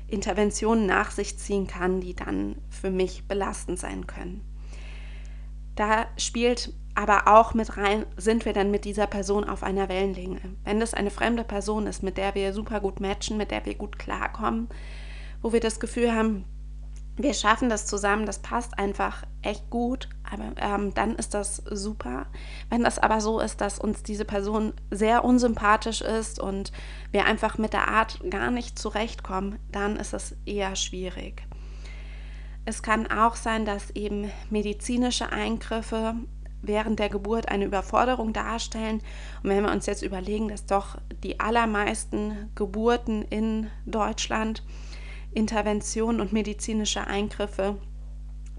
Interventionen 0.09 0.87
nach 0.87 1.11
sich 1.11 1.39
ziehen 1.39 1.67
kann, 1.67 2.01
die 2.01 2.15
dann 2.15 2.57
für 2.69 2.91
mich 2.91 3.29
belastend 3.29 3.79
sein 3.79 4.07
können. 4.07 4.43
Da 5.75 6.07
spielt 6.19 6.73
aber 6.95 7.29
auch 7.29 7.55
mit 7.55 7.79
rein, 7.79 8.05
sind 8.17 8.45
wir 8.45 8.53
dann 8.53 8.71
mit 8.71 8.85
dieser 8.85 9.07
Person 9.07 9.45
auf 9.45 9.63
einer 9.63 9.89
Wellenlänge. 9.89 10.41
Wenn 10.65 10.81
das 10.81 10.93
eine 10.93 11.11
fremde 11.11 11.45
Person 11.45 11.87
ist, 11.87 12.03
mit 12.03 12.19
der 12.19 12.35
wir 12.35 12.53
super 12.53 12.81
gut 12.81 13.01
matchen, 13.01 13.39
mit 13.39 13.51
der 13.51 13.65
wir 13.65 13.75
gut 13.75 13.99
klarkommen, 13.99 14.69
wo 15.41 15.55
wir 15.55 15.61
das 15.61 15.81
Gefühl 15.81 16.15
haben, 16.15 16.45
wir 17.17 17.35
schaffen 17.35 17.69
das 17.69 17.87
zusammen, 17.87 18.25
das 18.25 18.39
passt 18.39 18.79
einfach 18.79 19.25
echt 19.43 19.69
gut, 19.69 20.09
aber 20.31 20.53
ähm, 20.57 20.95
dann 20.95 21.15
ist 21.15 21.35
das 21.35 21.57
super. 21.71 22.27
Wenn 22.71 22.85
das 22.85 22.99
aber 22.99 23.21
so 23.21 23.39
ist, 23.39 23.61
dass 23.61 23.79
uns 23.79 24.03
diese 24.03 24.25
Person 24.25 24.73
sehr 24.91 25.25
unsympathisch 25.25 26.01
ist 26.01 26.41
und 26.41 26.73
wir 27.11 27.27
einfach 27.27 27.59
mit 27.59 27.75
der 27.75 27.89
Art 27.89 28.19
gar 28.31 28.51
nicht 28.51 28.79
zurechtkommen, 28.79 29.59
dann 29.71 29.97
ist 29.97 30.15
es 30.15 30.35
eher 30.47 30.75
schwierig. 30.75 31.43
Es 32.65 32.83
kann 32.83 33.11
auch 33.11 33.37
sein, 33.37 33.65
dass 33.65 33.91
eben 33.91 34.31
medizinische 34.49 35.31
Eingriffe 35.31 36.15
während 36.63 37.01
der 37.01 37.09
Geburt 37.09 37.49
eine 37.49 37.65
Überforderung 37.65 38.33
darstellen. 38.33 39.03
Und 39.43 39.51
wenn 39.51 39.65
wir 39.65 39.73
uns 39.73 39.87
jetzt 39.87 40.03
überlegen, 40.03 40.49
dass 40.49 40.65
doch 40.65 40.97
die 41.25 41.41
allermeisten 41.41 42.51
Geburten 42.55 43.23
in 43.23 43.69
Deutschland 43.85 44.63
Interventionen 45.35 46.21
und 46.21 46.33
medizinische 46.33 47.07
Eingriffe 47.07 47.77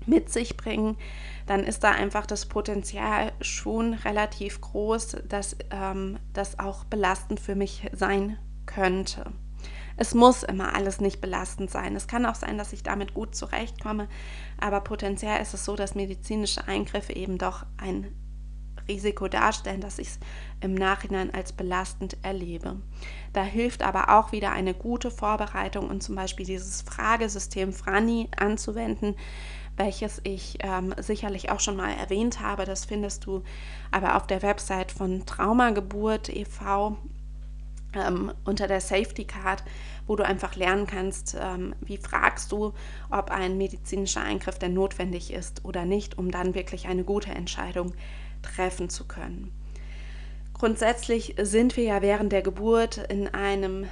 mit 0.06 0.30
sich 0.30 0.58
bringen, 0.58 0.98
dann 1.46 1.63
ist 1.63 1.84
da 1.84 1.92
einfach 1.92 2.25
das 2.25 2.46
Potenzial 2.46 3.32
schon 3.42 3.94
relativ 3.94 4.62
groß, 4.62 5.18
dass 5.27 5.56
ähm, 5.72 6.20
das 6.34 6.60
auch 6.60 6.84
belastend 6.86 7.39
für 7.39 7.56
mich 7.56 7.89
sein 7.94 8.38
könnte. 8.65 9.32
Es 9.96 10.15
muss 10.15 10.44
immer 10.44 10.75
alles 10.75 11.00
nicht 11.00 11.22
belastend 11.22 11.70
sein. 11.70 11.96
Es 11.96 12.08
kann 12.08 12.25
auch 12.25 12.36
sein, 12.36 12.58
dass 12.58 12.74
ich 12.74 12.82
damit 12.84 13.13
gut 13.13 13.36
zurechtkomme, 13.36 14.08
aber 14.60 14.82
potenziell 14.82 15.42
ist 15.42 15.53
es 15.53 15.65
so, 15.65 15.75
dass 15.75 15.96
medizinische 15.96 16.68
Eingriffe 16.68 17.13
eben 17.13 17.38
doch 17.38 17.65
ein 17.77 18.08
Risiko 18.88 19.28
darstellen, 19.28 19.82
dass 19.82 20.00
ich 20.00 20.08
es 20.08 20.20
im 20.62 20.74
Nachhinein 20.74 21.34
als 21.34 21.52
belastend 21.52 22.18
erlebe. 22.22 22.78
Da 23.34 23.44
hilft 23.44 23.84
aber 23.84 24.18
auch 24.18 24.32
wieder 24.32 24.52
eine 24.52 24.74
gute 24.74 25.12
Vorbereitung 25.12 25.90
und 25.90 26.04
zum 26.04 26.16
Beispiel 26.16 26.46
dieses 26.46 26.82
Fragesystem 26.82 27.74
Frani 27.74 28.30
anzuwenden, 28.38 29.16
welches 29.75 30.22
ich 30.24 30.58
ähm, 30.60 30.94
sicherlich 31.00 31.50
auch 31.50 31.60
schon 31.60 31.75
mal 31.75 31.94
erwähnt 31.94 32.40
habe. 32.40 32.66
Das 32.66 32.86
findest 32.86 33.25
du 33.25 33.44
aber 33.92 34.16
auf 34.16 34.28
der 34.28 34.42
Website 34.42 34.92
von 34.92 35.25
Traumageburt 35.25 36.30
e.V. 36.30 36.98
Ähm, 37.96 38.32
unter 38.44 38.68
der 38.68 38.82
Safety 38.82 39.24
Card, 39.24 39.63
wo 40.08 40.16
du 40.16 40.25
einfach 40.25 40.56
lernen 40.56 40.88
kannst, 40.88 41.38
ähm, 41.40 41.75
wie 41.82 41.98
fragst 41.98 42.52
du, 42.52 42.74
ob 43.12 43.30
ein 43.30 43.58
medizinischer 43.58 44.22
Eingriff 44.22 44.58
denn 44.58 44.74
notwendig 44.74 45.32
ist 45.32 45.63
oder 45.63 45.86
nicht, 45.86 46.18
um 46.18 46.32
dann 46.32 46.56
wirklich 46.56 46.88
eine 46.88 47.04
gute 47.04 47.32
Entscheidung 47.32 47.94
treffen 48.43 48.89
zu 48.89 49.05
können. 49.05 49.51
Grundsätzlich 50.53 51.35
sind 51.41 51.75
wir 51.75 51.83
ja 51.83 52.01
während 52.01 52.31
der 52.31 52.41
Geburt 52.41 52.97
in 53.09 53.27
einem 53.27 53.85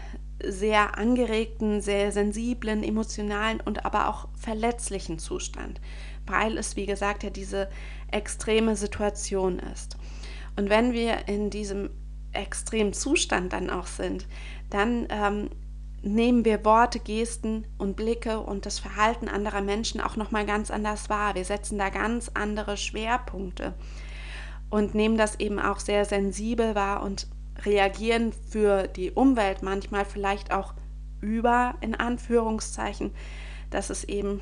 sehr 0.43 0.97
angeregten, 0.97 1.81
sehr 1.81 2.11
sensiblen, 2.11 2.83
emotionalen 2.83 3.59
und 3.61 3.85
aber 3.85 4.07
auch 4.09 4.27
verletzlichen 4.35 5.19
Zustand, 5.19 5.81
weil 6.25 6.57
es, 6.57 6.75
wie 6.75 6.85
gesagt, 6.85 7.23
ja 7.23 7.29
diese 7.29 7.69
extreme 8.11 8.75
Situation 8.75 9.59
ist. 9.59 9.97
Und 10.55 10.69
wenn 10.69 10.93
wir 10.93 11.27
in 11.27 11.49
diesem 11.49 11.89
extremen 12.33 12.93
Zustand 12.93 13.53
dann 13.53 13.69
auch 13.69 13.87
sind, 13.87 14.27
dann 14.69 15.07
ähm, 15.09 15.49
nehmen 16.01 16.45
wir 16.45 16.63
Worte, 16.65 16.99
Gesten 16.99 17.65
und 17.77 17.95
Blicke 17.95 18.39
und 18.39 18.65
das 18.65 18.79
Verhalten 18.79 19.27
anderer 19.27 19.61
Menschen 19.61 20.01
auch 20.01 20.15
noch 20.15 20.31
mal 20.31 20.45
ganz 20.45 20.71
anders 20.71 21.09
wahr. 21.09 21.35
Wir 21.35 21.45
setzen 21.45 21.77
da 21.77 21.89
ganz 21.89 22.31
andere 22.33 22.77
Schwerpunkte 22.77 23.73
und 24.71 24.95
nehmen 24.95 25.17
das 25.17 25.39
eben 25.39 25.59
auch 25.59 25.79
sehr 25.79 26.05
sensibel 26.05 26.73
wahr 26.73 27.03
und 27.03 27.27
reagieren 27.63 28.33
für 28.49 28.87
die 28.87 29.11
Umwelt 29.11 29.61
manchmal 29.61 30.05
vielleicht 30.05 30.51
auch 30.51 30.73
über, 31.19 31.75
in 31.81 31.93
Anführungszeichen, 31.93 33.11
dass 33.69 33.91
es 33.91 34.03
eben 34.05 34.41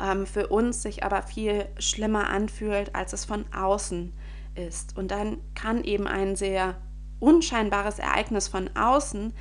ähm, 0.00 0.26
für 0.26 0.48
uns 0.48 0.82
sich 0.82 1.02
aber 1.04 1.22
viel 1.22 1.66
schlimmer 1.78 2.28
anfühlt, 2.28 2.94
als 2.94 3.12
es 3.12 3.24
von 3.24 3.44
außen 3.52 4.12
ist. 4.54 4.96
Und 4.96 5.10
dann 5.10 5.38
kann 5.54 5.82
eben 5.82 6.06
ein 6.06 6.36
sehr 6.36 6.76
unscheinbares 7.18 7.98
Ereignis 7.98 8.46
von 8.46 8.70
außen 8.76 9.32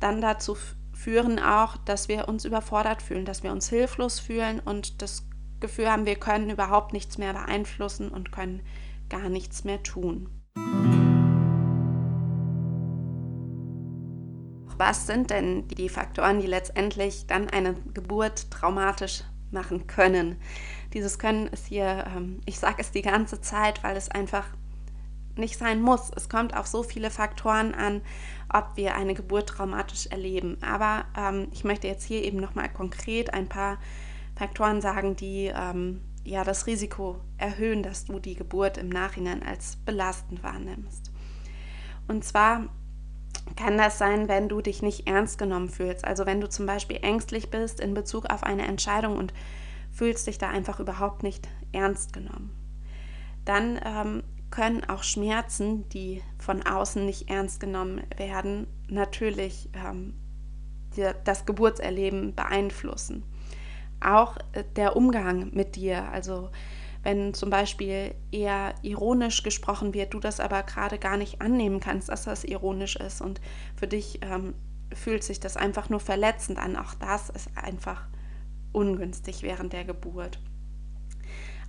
dann 0.00 0.20
dazu 0.20 0.56
führen 0.92 1.38
auch, 1.38 1.76
dass 1.76 2.08
wir 2.08 2.28
uns 2.28 2.44
überfordert 2.44 3.02
fühlen, 3.02 3.24
dass 3.24 3.42
wir 3.42 3.52
uns 3.52 3.68
hilflos 3.68 4.20
fühlen 4.20 4.60
und 4.60 5.02
das 5.02 5.26
Gefühl 5.60 5.90
haben, 5.90 6.06
wir 6.06 6.16
können 6.16 6.50
überhaupt 6.50 6.92
nichts 6.92 7.18
mehr 7.18 7.32
beeinflussen 7.32 8.10
und 8.10 8.32
können 8.32 8.60
gar 9.14 9.28
nichts 9.28 9.62
mehr 9.64 9.82
tun. 9.82 10.28
Was 14.76 15.06
sind 15.06 15.30
denn 15.30 15.68
die 15.68 15.88
Faktoren, 15.88 16.40
die 16.40 16.48
letztendlich 16.48 17.28
dann 17.28 17.48
eine 17.48 17.74
Geburt 17.94 18.50
traumatisch 18.50 19.22
machen 19.52 19.86
können? 19.86 20.36
Dieses 20.94 21.20
Können 21.20 21.46
ist 21.46 21.66
hier, 21.66 22.04
ähm, 22.14 22.40
ich 22.44 22.58
sage 22.58 22.76
es 22.78 22.90
die 22.90 23.02
ganze 23.02 23.40
Zeit, 23.40 23.84
weil 23.84 23.96
es 23.96 24.10
einfach 24.10 24.46
nicht 25.36 25.58
sein 25.58 25.80
muss. 25.80 26.10
Es 26.16 26.28
kommt 26.28 26.56
auf 26.56 26.66
so 26.66 26.82
viele 26.82 27.10
Faktoren 27.10 27.72
an, 27.72 28.02
ob 28.52 28.76
wir 28.76 28.96
eine 28.96 29.14
Geburt 29.14 29.48
traumatisch 29.48 30.06
erleben. 30.06 30.58
Aber 30.60 31.04
ähm, 31.16 31.48
ich 31.52 31.62
möchte 31.62 31.86
jetzt 31.86 32.04
hier 32.04 32.24
eben 32.24 32.38
nochmal 32.38 32.68
konkret 32.68 33.32
ein 33.32 33.48
paar 33.48 33.78
Faktoren 34.34 34.80
sagen, 34.80 35.14
die 35.14 35.52
ähm, 35.54 36.00
ja 36.24 36.42
das 36.44 36.66
Risiko 36.66 37.20
erhöhen, 37.36 37.82
dass 37.82 38.06
du 38.06 38.18
die 38.18 38.34
Geburt 38.34 38.78
im 38.78 38.88
Nachhinein 38.88 39.42
als 39.42 39.76
belastend 39.76 40.42
wahrnimmst. 40.42 41.12
Und 42.08 42.24
zwar 42.24 42.68
kann 43.56 43.78
das 43.78 43.98
sein, 43.98 44.28
wenn 44.28 44.48
du 44.48 44.60
dich 44.60 44.82
nicht 44.82 45.06
ernst 45.06 45.38
genommen 45.38 45.68
fühlst. 45.68 46.04
Also 46.04 46.26
wenn 46.26 46.40
du 46.40 46.48
zum 46.48 46.66
Beispiel 46.66 46.98
ängstlich 47.02 47.50
bist 47.50 47.80
in 47.80 47.94
Bezug 47.94 48.26
auf 48.30 48.42
eine 48.42 48.66
Entscheidung 48.66 49.18
und 49.18 49.32
fühlst 49.92 50.26
dich 50.26 50.38
da 50.38 50.48
einfach 50.48 50.80
überhaupt 50.80 51.22
nicht 51.22 51.48
ernst 51.72 52.12
genommen. 52.12 52.50
Dann 53.44 53.78
ähm, 53.84 54.22
können 54.50 54.84
auch 54.84 55.02
Schmerzen, 55.02 55.88
die 55.90 56.22
von 56.38 56.62
außen 56.62 57.04
nicht 57.04 57.28
ernst 57.28 57.60
genommen 57.60 58.02
werden, 58.16 58.66
natürlich 58.88 59.68
ähm, 59.74 60.14
das 61.24 61.44
Geburtserleben 61.44 62.34
beeinflussen. 62.34 63.24
Auch 64.04 64.36
äh, 64.52 64.64
der 64.76 64.96
Umgang 64.96 65.50
mit 65.52 65.76
dir, 65.76 66.08
also 66.10 66.50
wenn 67.02 67.34
zum 67.34 67.50
Beispiel 67.50 68.14
eher 68.32 68.74
ironisch 68.82 69.42
gesprochen 69.42 69.92
wird, 69.92 70.14
du 70.14 70.20
das 70.20 70.40
aber 70.40 70.62
gerade 70.62 70.98
gar 70.98 71.16
nicht 71.16 71.40
annehmen 71.40 71.78
kannst, 71.78 72.08
dass 72.08 72.24
das 72.24 72.44
ironisch 72.44 72.96
ist 72.96 73.20
und 73.20 73.40
für 73.76 73.86
dich 73.86 74.20
ähm, 74.22 74.54
fühlt 74.92 75.22
sich 75.22 75.38
das 75.38 75.56
einfach 75.56 75.90
nur 75.90 76.00
verletzend 76.00 76.58
an. 76.58 76.76
Auch 76.76 76.94
das 76.94 77.28
ist 77.30 77.50
einfach 77.56 78.06
ungünstig 78.72 79.42
während 79.42 79.72
der 79.72 79.84
Geburt. 79.84 80.38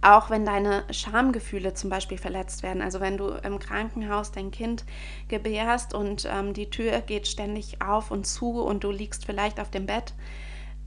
Auch 0.02 0.30
wenn 0.30 0.46
deine 0.46 0.84
Schamgefühle 0.92 1.74
zum 1.74 1.90
Beispiel 1.90 2.18
verletzt 2.18 2.64
werden, 2.64 2.82
also 2.82 3.00
wenn 3.00 3.18
du 3.18 3.30
im 3.30 3.60
Krankenhaus 3.60 4.32
dein 4.32 4.52
Kind 4.52 4.86
gebärst 5.30 5.94
und 5.94 6.28
ähm, 6.32 6.54
die 6.54 6.70
Tür 6.70 7.02
geht 7.02 7.28
ständig 7.28 7.82
auf 7.82 8.12
und 8.12 8.26
zu 8.26 8.62
und 8.62 8.84
du 8.84 8.92
liegst 8.92 9.26
vielleicht 9.26 9.60
auf 9.60 9.72
dem 9.72 9.86
Bett 9.86 10.14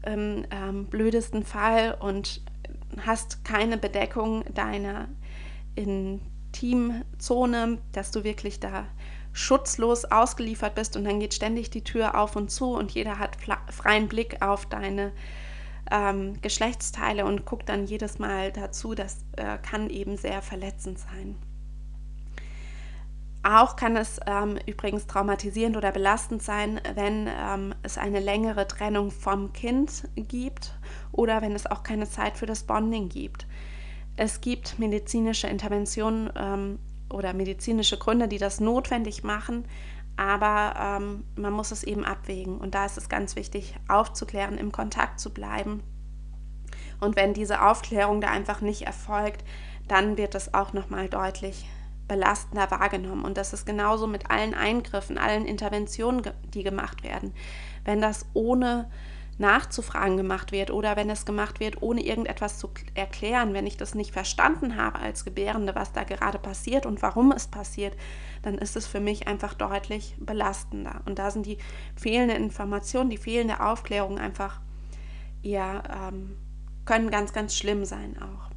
im 0.05 0.45
ähm, 0.51 0.87
blödesten 0.87 1.45
Fall 1.45 1.97
und 1.99 2.43
hast 3.05 3.45
keine 3.45 3.79
Bedeckung 3.79 4.45
deiner 4.55 5.09
Intimzone, 5.75 7.79
dass 7.93 8.11
du 8.11 8.25
wirklich 8.25 8.61
da 8.61 8.87
schutzlos 9.33 10.05
ausgeliefert 10.05 10.75
bist 10.75 10.97
und 10.97 11.05
dann 11.05 11.21
geht 11.21 11.35
ständig 11.35 11.71
die 11.71 11.85
Tür 11.85 12.19
auf 12.19 12.35
und 12.35 12.51
zu 12.51 12.75
und 12.75 12.91
jeder 12.91 13.19
hat 13.19 13.37
freien 13.71 14.09
Blick 14.09 14.43
auf 14.43 14.67
deine 14.67 15.13
ähm, 15.91 16.41
Geschlechtsteile 16.43 17.25
und 17.25 17.45
guckt 17.45 17.69
dann 17.69 17.87
jedes 17.87 18.19
Mal 18.19 18.53
dazu. 18.53 18.95
Das 18.95 19.25
äh, 19.37 19.59
kann 19.59 19.91
eben 19.91 20.17
sehr 20.17 20.43
verletzend 20.43 20.99
sein. 20.99 21.37
Auch 23.51 23.77
kann 23.77 23.97
es 23.97 24.21
ähm, 24.27 24.59
übrigens 24.67 25.07
traumatisierend 25.07 25.79
oder 25.79 25.91
belastend 25.91 26.43
sein, 26.43 26.83
wenn 26.95 27.31
ähm, 27.35 27.75
es 27.83 27.97
eine 27.97 28.21
längere 28.21 28.69
Trennung 28.69 29.11
vom 29.11 29.55
Kind 29.55 30.07
gibt 30.17 30.75
oder 31.13 31.41
wenn 31.41 31.53
es 31.53 31.65
auch 31.65 31.83
keine 31.83 32.07
Zeit 32.11 32.37
für 32.37 32.45
das 32.45 32.65
Bonding 32.65 33.09
gibt. 33.09 33.47
Es 34.17 34.43
gibt 34.43 34.79
medizinische 34.79 35.47
Interventionen 35.47 36.31
ähm, 36.37 36.79
oder 37.11 37.33
medizinische 37.33 37.97
Gründe, 37.97 38.29
die 38.29 38.37
das 38.37 38.61
notwendig 38.61 39.25
machen, 39.25 39.65
aber 40.19 40.75
ähm, 40.79 41.25
man 41.37 41.55
muss 41.55 41.71
es 41.71 41.85
eben 41.85 42.05
abwägen. 42.05 42.59
Und 42.59 42.75
da 42.75 42.85
ist 42.85 42.99
es 42.99 43.09
ganz 43.09 43.35
wichtig, 43.35 43.75
aufzuklären, 43.89 44.59
im 44.59 44.73
Kontakt 44.73 45.21
zu 45.21 45.33
bleiben. 45.33 45.83
Und 47.01 47.17
wenn 47.17 47.33
diese 47.33 47.63
Aufklärung 47.63 48.21
da 48.21 48.29
einfach 48.29 48.61
nicht 48.61 48.83
erfolgt, 48.83 49.43
dann 49.87 50.19
wird 50.19 50.35
es 50.35 50.53
auch 50.53 50.75
nochmal 50.75 51.09
deutlich 51.09 51.65
belastender 52.09 52.71
wahrgenommen. 52.71 53.25
Und 53.25 53.37
das 53.37 53.53
ist 53.53 53.67
genauso 53.67 54.07
mit 54.07 54.31
allen 54.31 54.55
Eingriffen, 54.55 55.19
allen 55.19 55.45
Interventionen, 55.45 56.23
die 56.55 56.63
gemacht 56.63 57.03
werden. 57.05 57.33
Wenn 57.85 58.01
das 58.01 58.27
ohne 58.35 58.91
nachzufragen 59.39 60.17
gemacht 60.17 60.51
wird 60.51 60.71
oder 60.71 60.97
wenn 60.97 61.11
es 61.11 61.25
gemacht 61.25 61.61
wird, 61.61 61.81
ohne 61.81 62.03
irgendetwas 62.03 62.59
zu 62.59 62.71
erklären, 62.95 63.55
wenn 63.55 63.67
ich 63.67 63.77
das 63.77 63.95
nicht 63.95 64.13
verstanden 64.13 64.77
habe 64.77 64.99
als 64.99 65.25
Gebärende, 65.25 65.75
was 65.77 65.93
da 65.93 66.03
gerade 66.03 66.39
passiert 66.39 66.87
und 66.87 67.03
warum 67.03 67.31
es 67.31 67.47
passiert, 67.47 67.97
dann 68.43 68.59
ist 68.59 68.77
es 68.77 68.87
für 68.87 69.01
mich 69.01 69.29
einfach 69.29 69.55
deutlich 69.55 70.17
belastender. 70.19 71.03
Und 71.07 71.21
da 71.21 71.31
sind 71.31 71.47
die 71.47 71.59
fehlenden 71.95 72.37
Informationen, 72.37 73.11
die 73.11 73.17
fehlende 73.17 73.61
Aufklärung 73.61 74.19
einfach, 74.19 74.61
ja, 75.43 76.09
ähm, 76.09 76.37
können 76.85 77.11
ganz, 77.11 77.33
ganz 77.33 77.55
schlimm 77.57 77.85
sein 77.85 78.17
auch. 78.21 78.51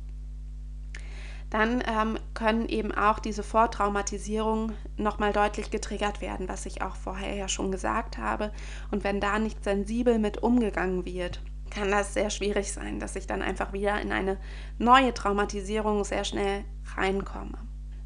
Dann 1.51 1.83
ähm, 1.85 2.17
können 2.33 2.67
eben 2.69 2.93
auch 2.93 3.19
diese 3.19 3.43
Vortraumatisierungen 3.43 4.73
nochmal 4.95 5.33
deutlich 5.33 5.69
getriggert 5.69 6.21
werden, 6.21 6.47
was 6.47 6.65
ich 6.65 6.81
auch 6.81 6.95
vorher 6.95 7.35
ja 7.35 7.49
schon 7.49 7.71
gesagt 7.71 8.17
habe. 8.17 8.51
Und 8.89 9.03
wenn 9.03 9.19
da 9.19 9.37
nicht 9.37 9.63
sensibel 9.63 10.17
mit 10.17 10.41
umgegangen 10.41 11.05
wird, 11.05 11.41
kann 11.69 11.91
das 11.91 12.13
sehr 12.13 12.29
schwierig 12.29 12.71
sein, 12.71 12.99
dass 12.99 13.17
ich 13.17 13.27
dann 13.27 13.41
einfach 13.41 13.73
wieder 13.73 13.99
in 14.01 14.13
eine 14.13 14.37
neue 14.77 15.13
Traumatisierung 15.13 16.05
sehr 16.05 16.23
schnell 16.23 16.63
reinkomme. 16.95 17.57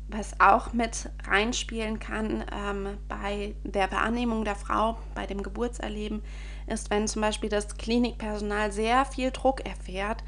Was 0.07 0.39
auch 0.39 0.73
mit 0.73 1.09
reinspielen 1.27 1.99
kann 1.99 2.45
ähm, 2.51 2.97
bei 3.07 3.55
der 3.63 3.91
Wahrnehmung 3.91 4.43
der 4.43 4.55
Frau, 4.55 4.97
bei 5.13 5.25
dem 5.27 5.43
Geburtserleben, 5.43 6.23
ist, 6.67 6.89
wenn 6.89 7.07
zum 7.07 7.21
Beispiel 7.21 7.49
das 7.49 7.77
Klinikpersonal 7.77 8.71
sehr 8.71 9.05
viel 9.05 9.31
Druck 9.31 9.65
erfährt 9.65 10.23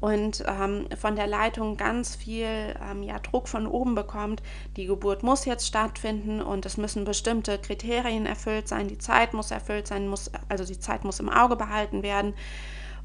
und 0.00 0.44
ähm, 0.46 0.86
von 0.96 1.16
der 1.16 1.26
Leitung 1.26 1.76
ganz 1.76 2.14
viel 2.14 2.46
ähm, 2.46 3.02
ja, 3.02 3.18
Druck 3.18 3.48
von 3.48 3.66
oben 3.66 3.94
bekommt. 3.94 4.42
Die 4.76 4.86
Geburt 4.86 5.22
muss 5.22 5.44
jetzt 5.44 5.66
stattfinden 5.66 6.42
und 6.42 6.66
es 6.66 6.76
müssen 6.76 7.04
bestimmte 7.04 7.58
Kriterien 7.58 8.26
erfüllt 8.26 8.68
sein. 8.68 8.88
Die 8.88 8.98
Zeit 8.98 9.32
muss 9.32 9.50
erfüllt 9.50 9.86
sein, 9.86 10.08
muss, 10.08 10.30
also 10.48 10.64
die 10.64 10.78
Zeit 10.78 11.04
muss 11.04 11.20
im 11.20 11.30
Auge 11.30 11.56
behalten 11.56 12.02
werden. 12.02 12.34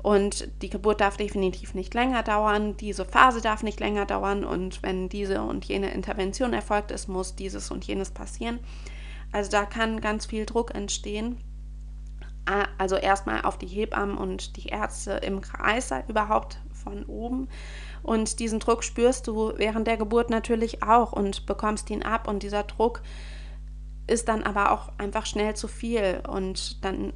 Und 0.02 0.50
die 0.62 0.70
Geburt 0.70 1.02
darf 1.02 1.18
definitiv 1.18 1.74
nicht 1.74 1.94
länger 1.94 2.24
dauern, 2.24 2.78
diese 2.78 3.04
Phase 3.04 3.42
darf 3.42 3.64
nicht 3.64 3.82
länger 3.82 4.06
dauern 4.06 4.46
und 4.46 4.82
wenn 4.82 5.10
diese 5.10 5.42
und 5.42 5.66
jene 5.66 5.92
Intervention 5.92 6.54
erfolgt 6.54 6.92
ist, 6.92 7.10
muss 7.10 7.36
dieses 7.36 7.70
und 7.70 7.86
jenes 7.86 8.10
passieren. 8.12 8.60
Also 9.34 9.52
da 9.52 9.66
kann 9.66 10.00
ganz 10.00 10.26
viel 10.26 10.46
Druck 10.46 10.74
entstehen. 10.74 11.38
Also 12.78 12.96
erstmal 12.96 13.42
auf 13.42 13.58
die 13.58 13.68
Hebammen 13.68 14.18
und 14.18 14.56
die 14.56 14.70
Ärzte 14.70 15.12
im 15.12 15.42
Kreis 15.42 15.92
überhaupt 16.08 16.60
von 16.84 17.06
oben. 17.06 17.50
Und 18.04 18.40
diesen 18.40 18.60
Druck 18.60 18.84
spürst 18.84 19.28
du 19.28 19.54
während 19.58 19.88
der 19.88 19.98
Geburt 19.98 20.30
natürlich 20.30 20.84
auch 20.84 21.12
und 21.12 21.46
bekommst 21.46 21.90
ihn 21.90 22.04
ab. 22.04 22.28
Und 22.28 22.44
dieser 22.44 22.64
Druck 22.64 23.02
ist 24.08 24.28
dann 24.28 24.44
aber 24.44 24.72
auch 24.72 24.92
einfach 24.98 25.26
schnell 25.26 25.56
zu 25.56 25.68
viel. 25.68 26.22
Und 26.28 26.84
dann 26.84 27.14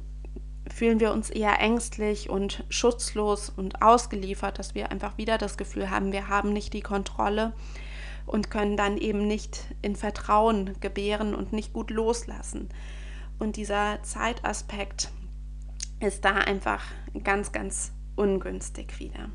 fühlen 0.72 1.00
wir 1.00 1.12
uns 1.12 1.30
eher 1.30 1.60
ängstlich 1.60 2.30
und 2.30 2.64
schutzlos 2.68 3.50
und 3.50 3.82
ausgeliefert, 3.82 4.58
dass 4.58 4.74
wir 4.74 4.90
einfach 4.90 5.18
wieder 5.18 5.38
das 5.38 5.56
Gefühl 5.56 5.90
haben, 5.90 6.12
wir 6.12 6.28
haben 6.28 6.52
nicht 6.52 6.72
die 6.72 6.80
Kontrolle 6.80 7.52
und 8.26 8.50
können 8.50 8.76
dann 8.76 8.96
eben 8.96 9.26
nicht 9.26 9.66
in 9.82 9.96
Vertrauen 9.96 10.74
gebären 10.80 11.34
und 11.34 11.52
nicht 11.52 11.72
gut 11.72 11.90
loslassen. 11.90 12.70
Und 13.38 13.56
dieser 13.56 14.02
Zeitaspekt 14.02 15.10
ist 16.00 16.24
da 16.24 16.34
einfach 16.34 16.82
ganz, 17.22 17.52
ganz 17.52 17.92
ungünstig 18.16 18.98
wieder. 18.98 19.30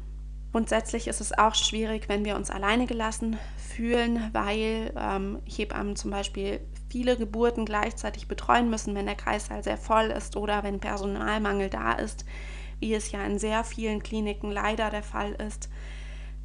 Grundsätzlich 0.52 1.08
ist 1.08 1.22
es 1.22 1.38
auch 1.38 1.54
schwierig, 1.54 2.10
wenn 2.10 2.26
wir 2.26 2.36
uns 2.36 2.50
alleine 2.50 2.88
gelassen 2.88 3.38
fühlen, 3.56 4.30
weil 4.34 4.92
ähm, 4.98 5.40
Hebammen 5.46 5.96
zum 5.96 6.10
Beispiel 6.10 6.60
viele 6.90 7.18
Geburten 7.18 7.66
gleichzeitig 7.66 8.28
betreuen 8.28 8.70
müssen, 8.70 8.96
wenn 8.96 9.06
der 9.06 9.16
Kreissaal 9.16 9.64
sehr 9.64 9.78
voll 9.78 10.06
ist 10.06 10.36
oder 10.36 10.64
wenn 10.64 10.80
Personalmangel 10.80 11.70
da 11.70 11.94
ist, 11.94 12.26
wie 12.80 12.96
es 12.96 13.12
ja 13.12 13.24
in 13.24 13.38
sehr 13.38 13.64
vielen 13.64 14.02
Kliniken 14.02 14.52
leider 14.52 14.90
der 14.90 15.04
Fall 15.04 15.34
ist, 15.34 15.70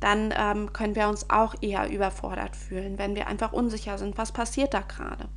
dann 0.01 0.35
ähm, 0.37 0.73
können 0.75 0.97
wir 0.97 1.09
uns 1.09 1.31
auch 1.31 1.55
eher 1.63 1.89
überfordert 1.89 2.57
fühlen, 2.57 2.99
wenn 2.99 3.15
wir 3.15 3.27
einfach 3.27 3.55
unsicher 3.55 3.97
sind, 3.97 4.19
was 4.19 4.33
passiert 4.33 4.75
da 4.75 4.81
gerade. 4.81 5.29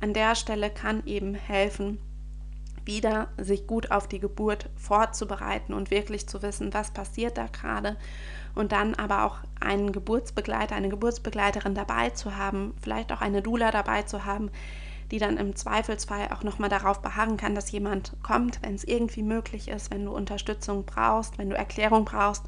An 0.00 0.12
der 0.12 0.34
Stelle 0.34 0.68
kann 0.68 1.02
eben 1.06 1.34
helfen, 1.34 1.98
wieder 2.86 3.28
sich 3.36 3.66
gut 3.66 3.90
auf 3.90 4.08
die 4.08 4.20
Geburt 4.20 4.70
vorzubereiten 4.76 5.74
und 5.74 5.90
wirklich 5.90 6.28
zu 6.28 6.42
wissen, 6.42 6.72
was 6.72 6.92
passiert 6.92 7.36
da 7.36 7.46
gerade. 7.46 7.96
Und 8.54 8.72
dann 8.72 8.94
aber 8.94 9.24
auch 9.24 9.38
einen 9.60 9.92
Geburtsbegleiter, 9.92 10.74
eine 10.74 10.88
Geburtsbegleiterin 10.88 11.74
dabei 11.74 12.10
zu 12.10 12.36
haben, 12.36 12.74
vielleicht 12.80 13.12
auch 13.12 13.20
eine 13.20 13.42
Dula 13.42 13.70
dabei 13.70 14.02
zu 14.02 14.24
haben, 14.24 14.50
die 15.10 15.18
dann 15.18 15.36
im 15.36 15.54
Zweifelsfall 15.54 16.28
auch 16.32 16.42
nochmal 16.42 16.68
darauf 16.68 17.00
beharren 17.00 17.36
kann, 17.36 17.54
dass 17.54 17.70
jemand 17.70 18.12
kommt, 18.22 18.62
wenn 18.62 18.74
es 18.74 18.84
irgendwie 18.84 19.22
möglich 19.22 19.68
ist, 19.68 19.92
wenn 19.92 20.04
du 20.04 20.12
Unterstützung 20.12 20.84
brauchst, 20.84 21.38
wenn 21.38 21.50
du 21.50 21.56
Erklärung 21.56 22.04
brauchst 22.04 22.44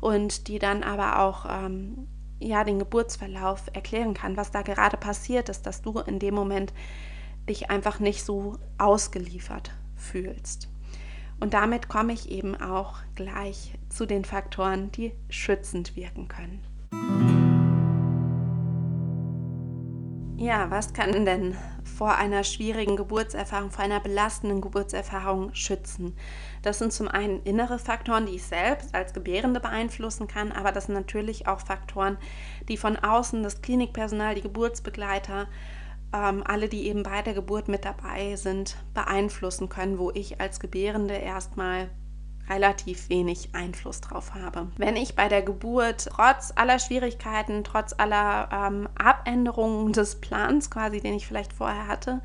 und 0.00 0.48
die 0.48 0.58
dann 0.58 0.82
aber 0.82 1.20
auch 1.20 1.46
ähm, 1.48 2.08
ja 2.40 2.64
den 2.64 2.78
Geburtsverlauf 2.78 3.64
erklären 3.72 4.14
kann, 4.14 4.36
was 4.36 4.50
da 4.50 4.62
gerade 4.62 4.96
passiert 4.96 5.48
ist, 5.48 5.62
dass 5.62 5.82
du 5.82 5.98
in 6.00 6.18
dem 6.18 6.34
Moment 6.34 6.72
dich 7.48 7.70
einfach 7.70 8.00
nicht 8.00 8.24
so 8.24 8.58
ausgeliefert 8.78 9.72
fühlst. 9.96 10.68
Und 11.40 11.54
damit 11.54 11.88
komme 11.88 12.12
ich 12.12 12.30
eben 12.30 12.54
auch 12.54 12.98
gleich 13.14 13.74
zu 13.88 14.06
den 14.06 14.24
Faktoren, 14.24 14.90
die 14.92 15.12
schützend 15.28 15.96
wirken 15.96 16.28
können. 16.28 16.62
Ja, 20.36 20.70
was 20.70 20.92
kann 20.92 21.24
denn 21.24 21.56
vor 21.84 22.16
einer 22.16 22.44
schwierigen 22.44 22.96
Geburtserfahrung, 22.96 23.70
vor 23.70 23.84
einer 23.84 24.00
belastenden 24.00 24.60
Geburtserfahrung 24.60 25.54
schützen? 25.54 26.16
Das 26.62 26.78
sind 26.80 26.92
zum 26.92 27.08
einen 27.08 27.42
innere 27.44 27.78
Faktoren, 27.78 28.26
die 28.26 28.34
ich 28.34 28.44
selbst 28.44 28.94
als 28.94 29.14
Gebärende 29.14 29.60
beeinflussen 29.60 30.26
kann, 30.26 30.50
aber 30.50 30.72
das 30.72 30.86
sind 30.86 30.94
natürlich 30.94 31.46
auch 31.46 31.60
Faktoren, 31.60 32.18
die 32.68 32.76
von 32.76 32.96
außen, 32.96 33.42
das 33.42 33.62
Klinikpersonal, 33.62 34.34
die 34.34 34.42
Geburtsbegleiter, 34.42 35.46
ähm, 36.14 36.44
alle, 36.46 36.68
die 36.68 36.86
eben 36.86 37.02
bei 37.02 37.22
der 37.22 37.34
Geburt 37.34 37.68
mit 37.68 37.84
dabei 37.84 38.36
sind, 38.36 38.76
beeinflussen 38.94 39.68
können, 39.68 39.98
wo 39.98 40.12
ich 40.12 40.40
als 40.40 40.60
Gebärende 40.60 41.14
erstmal 41.14 41.90
relativ 42.48 43.08
wenig 43.08 43.50
Einfluss 43.54 44.00
drauf 44.00 44.34
habe. 44.34 44.68
Wenn 44.76 44.96
ich 44.96 45.16
bei 45.16 45.28
der 45.28 45.42
Geburt 45.42 46.08
trotz 46.10 46.52
aller 46.54 46.78
Schwierigkeiten, 46.78 47.64
trotz 47.64 47.94
aller 47.96 48.48
ähm, 48.52 48.88
Abänderungen 48.96 49.92
des 49.92 50.20
Plans 50.20 50.70
quasi, 50.70 51.00
den 51.00 51.14
ich 51.14 51.26
vielleicht 51.26 51.52
vorher 51.52 51.88
hatte, 51.88 52.20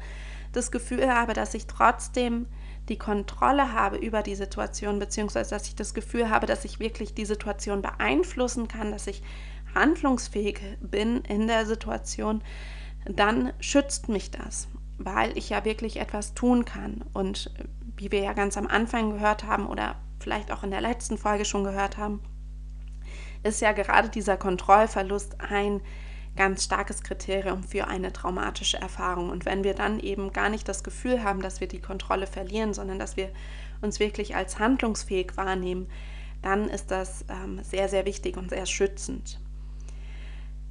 das 0.51 0.71
Gefühl 0.71 1.13
habe, 1.13 1.33
dass 1.33 1.53
ich 1.53 1.67
trotzdem 1.67 2.47
die 2.89 2.97
Kontrolle 2.97 3.71
habe 3.73 3.97
über 3.97 4.21
die 4.21 4.35
Situation, 4.35 4.99
beziehungsweise 4.99 5.51
dass 5.51 5.67
ich 5.67 5.75
das 5.75 5.93
Gefühl 5.93 6.29
habe, 6.29 6.47
dass 6.47 6.65
ich 6.65 6.79
wirklich 6.79 7.13
die 7.13 7.25
Situation 7.25 7.81
beeinflussen 7.81 8.67
kann, 8.67 8.91
dass 8.91 9.07
ich 9.07 9.23
handlungsfähig 9.73 10.59
bin 10.81 11.21
in 11.21 11.47
der 11.47 11.65
Situation, 11.65 12.41
dann 13.05 13.53
schützt 13.59 14.09
mich 14.09 14.31
das, 14.31 14.67
weil 14.97 15.37
ich 15.37 15.49
ja 15.49 15.65
wirklich 15.65 15.97
etwas 15.97 16.33
tun 16.33 16.65
kann. 16.65 17.03
Und 17.13 17.51
wie 17.95 18.11
wir 18.11 18.21
ja 18.21 18.33
ganz 18.33 18.57
am 18.57 18.67
Anfang 18.67 19.11
gehört 19.11 19.43
haben 19.43 19.67
oder 19.67 19.95
vielleicht 20.19 20.51
auch 20.51 20.63
in 20.63 20.71
der 20.71 20.81
letzten 20.81 21.17
Folge 21.17 21.45
schon 21.45 21.63
gehört 21.63 21.97
haben, 21.97 22.21
ist 23.43 23.61
ja 23.61 23.71
gerade 23.71 24.09
dieser 24.09 24.37
Kontrollverlust 24.37 25.39
ein 25.39 25.81
ganz 26.35 26.63
starkes 26.63 27.03
Kriterium 27.03 27.63
für 27.63 27.87
eine 27.87 28.13
traumatische 28.13 28.77
Erfahrung. 28.77 29.29
Und 29.29 29.45
wenn 29.45 29.63
wir 29.63 29.73
dann 29.73 29.99
eben 29.99 30.31
gar 30.31 30.49
nicht 30.49 30.67
das 30.67 30.83
Gefühl 30.83 31.23
haben, 31.23 31.41
dass 31.41 31.59
wir 31.59 31.67
die 31.67 31.81
Kontrolle 31.81 32.27
verlieren, 32.27 32.73
sondern 32.73 32.99
dass 32.99 33.17
wir 33.17 33.29
uns 33.81 33.99
wirklich 33.99 34.35
als 34.35 34.59
handlungsfähig 34.59 35.35
wahrnehmen, 35.35 35.87
dann 36.41 36.69
ist 36.69 36.91
das 36.91 37.25
ähm, 37.29 37.61
sehr, 37.63 37.89
sehr 37.89 38.05
wichtig 38.05 38.37
und 38.37 38.49
sehr 38.49 38.65
schützend. 38.65 39.39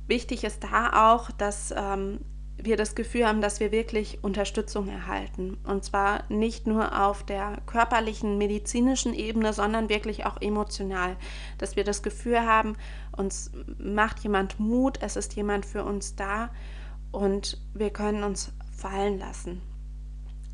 Wichtig 0.08 0.42
ist 0.42 0.64
da 0.64 1.12
auch, 1.12 1.30
dass 1.30 1.72
ähm, 1.76 2.20
wir 2.56 2.76
das 2.76 2.94
Gefühl 2.94 3.26
haben, 3.26 3.40
dass 3.40 3.60
wir 3.60 3.70
wirklich 3.70 4.24
Unterstützung 4.24 4.88
erhalten. 4.88 5.58
Und 5.64 5.84
zwar 5.84 6.24
nicht 6.28 6.66
nur 6.66 7.06
auf 7.06 7.24
der 7.24 7.58
körperlichen, 7.66 8.36
medizinischen 8.36 9.14
Ebene, 9.14 9.52
sondern 9.52 9.88
wirklich 9.88 10.26
auch 10.26 10.40
emotional. 10.40 11.16
Dass 11.58 11.76
wir 11.76 11.84
das 11.84 12.02
Gefühl 12.02 12.40
haben, 12.40 12.76
uns 13.16 13.52
macht 13.78 14.20
jemand 14.20 14.58
Mut, 14.58 14.98
es 15.02 15.16
ist 15.16 15.34
jemand 15.36 15.66
für 15.66 15.84
uns 15.84 16.16
da 16.16 16.50
und 17.12 17.60
wir 17.74 17.90
können 17.90 18.24
uns 18.24 18.52
fallen 18.76 19.18
lassen. 19.18 19.60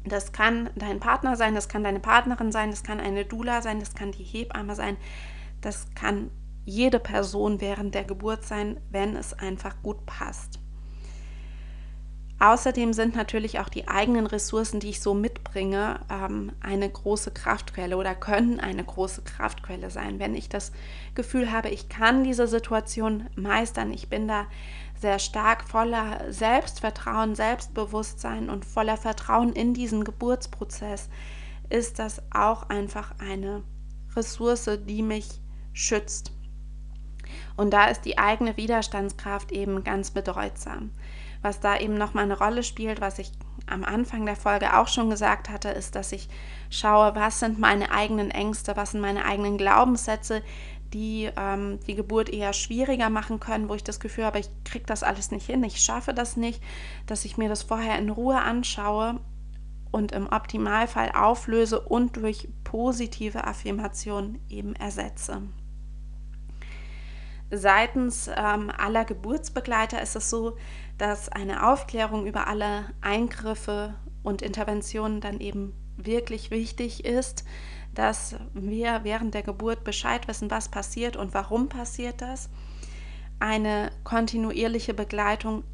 Das 0.05 0.33
kann 0.33 0.69
dein 0.75 1.01
Partner 1.01 1.37
sein, 1.37 1.55
das 1.55 1.69
kann 1.69 1.83
deine 1.83 2.01
Partnerin 2.01 2.53
sein, 2.53 2.71
das 2.71 2.83
kann 2.83 3.01
eine 3.01 3.25
Dula 3.25 3.63
sein, 3.63 3.81
das 3.81 3.95
kann 3.95 4.13
die 4.13 4.25
Hebamme 4.25 4.75
sein, 4.75 4.99
das 5.63 5.87
kann 5.95 6.31
jede 6.65 6.99
Person 6.99 7.61
während 7.61 7.95
der 7.95 8.05
Geburt 8.05 8.45
sein, 8.45 8.81
wenn 8.91 9.17
es 9.17 9.33
einfach 9.35 9.83
gut 9.83 10.07
passt. 10.07 10.61
Außerdem 12.41 12.93
sind 12.93 13.15
natürlich 13.15 13.61
auch 13.61 13.69
die 13.69 13.87
eigenen 13.87 14.27
Ressourcen, 14.27 14.81
die 14.81 14.91
ich 14.91 15.01
so 15.01 15.15
mitbringe, 15.15 16.01
ähm, 16.11 16.53
eine 16.61 16.91
große 16.91 17.31
Kraftquelle 17.31 17.97
oder 17.97 18.15
können 18.15 18.61
eine 18.61 18.85
große 18.85 19.23
Kraftquelle 19.23 19.89
sein. 19.89 20.19
Wenn 20.19 20.35
ich 20.35 20.49
das 20.49 20.73
Gefühl 21.15 21.53
habe, 21.53 21.71
ich 21.71 21.89
kann 21.89 22.25
diese 22.25 22.49
Situation 22.49 23.29
meistern, 23.37 23.93
ich 23.93 24.09
bin 24.11 24.27
da 24.27 24.47
sehr 25.01 25.21
stark 25.21 25.65
voller 25.65 26.33
Selbstvertrauen, 26.33 27.35
Selbstbewusstsein 27.35 28.51
und 28.51 28.65
voller 28.65 28.97
Vertrauen 28.97 29.53
in 29.53 29.73
diesen 29.73 30.05
Geburtsprozess, 30.05 31.09
ist 31.71 31.99
das 31.99 32.21
auch 32.33 32.69
einfach 32.69 33.15
eine 33.21 33.63
Ressource, 34.17 34.69
die 34.87 35.03
mich 35.03 35.41
schützt. 35.73 36.34
Und 37.57 37.73
da 37.73 37.87
ist 37.87 38.03
die 38.03 38.19
eigene 38.19 38.57
Widerstandskraft 38.57 39.53
eben 39.53 39.85
ganz 39.85 40.11
bedeutsam. 40.11 40.91
Was 41.43 41.61
da 41.61 41.77
eben 41.79 41.95
nochmal 41.95 42.25
eine 42.25 42.39
Rolle 42.39 42.63
spielt, 42.63 43.01
was 43.01 43.19
ich 43.19 43.31
am 43.67 43.85
Anfang 43.85 44.27
der 44.27 44.37
Folge 44.37 44.79
auch 44.79 44.89
schon 44.89 45.11
gesagt 45.11 45.51
hatte, 45.51 45.69
ist, 45.69 45.95
dass 45.95 46.13
ich 46.13 46.29
schaue, 46.71 47.15
was 47.15 47.41
sind 47.41 47.59
meine 47.59 47.91
eigenen 47.91 48.31
Ängste, 48.31 48.77
was 48.77 48.93
sind 48.93 49.01
meine 49.01 49.25
eigenen 49.25 49.59
Glaubenssätze, 49.59 50.43
die 50.93 51.31
ähm, 51.37 51.81
die 51.87 51.97
Geburt 51.97 52.31
eher 52.31 52.53
schwieriger 52.53 53.11
machen 53.11 53.41
können, 53.41 53.69
wo 53.69 53.75
ich 53.75 53.85
das 53.85 54.01
Gefühl 54.01 54.25
habe, 54.25 54.39
ich 54.39 54.49
kriege 54.65 54.87
das 54.87 55.03
alles 55.03 55.31
nicht 55.31 55.47
hin, 55.47 55.63
ich 55.65 55.81
schaffe 55.81 56.15
das 56.15 56.37
nicht, 56.37 56.63
dass 57.07 57.25
ich 57.25 57.37
mir 57.37 57.49
das 57.49 57.63
vorher 57.63 57.99
in 57.99 58.11
Ruhe 58.11 58.41
anschaue 58.41 59.21
und 59.91 60.13
im 60.13 60.29
Optimalfall 60.29 61.13
auflöse 61.13 61.81
und 61.81 62.17
durch 62.17 62.49
positive 62.65 63.45
Affirmationen 63.45 64.41
eben 64.49 64.75
ersetze. 64.75 65.43
Seitens 67.51 68.29
ähm, 68.29 68.71
aller 68.71 69.05
Geburtsbegleiter 69.05 70.01
ist 70.01 70.17
es 70.17 70.31
so, 70.31 70.57
dass 70.99 71.29
eine 71.29 71.69
Aufklärung 71.71 72.27
über 72.27 72.47
alle 72.47 72.87
Eingriffe 73.01 73.95
und 74.23 74.43
Interventionen 74.43 75.21
dann 75.21 75.41
eben 75.41 75.75
wirklich 75.97 76.51
wichtig 76.51 77.05
ist, 77.05 77.45
dass 77.95 78.37
wir 78.55 79.01
während 79.05 79.35
der 79.35 79.43
Geburt 79.43 79.85
Bescheid 79.85 80.27
wissen, 80.27 80.51
was 80.51 80.69
passiert 80.69 81.17
und 81.17 81.35
warum 81.35 81.69
passiert 81.69 82.21
das. 82.21 82.49
Eine 83.39 83.91
kontinuierliche 84.03 84.95
Begleitung 84.95 85.65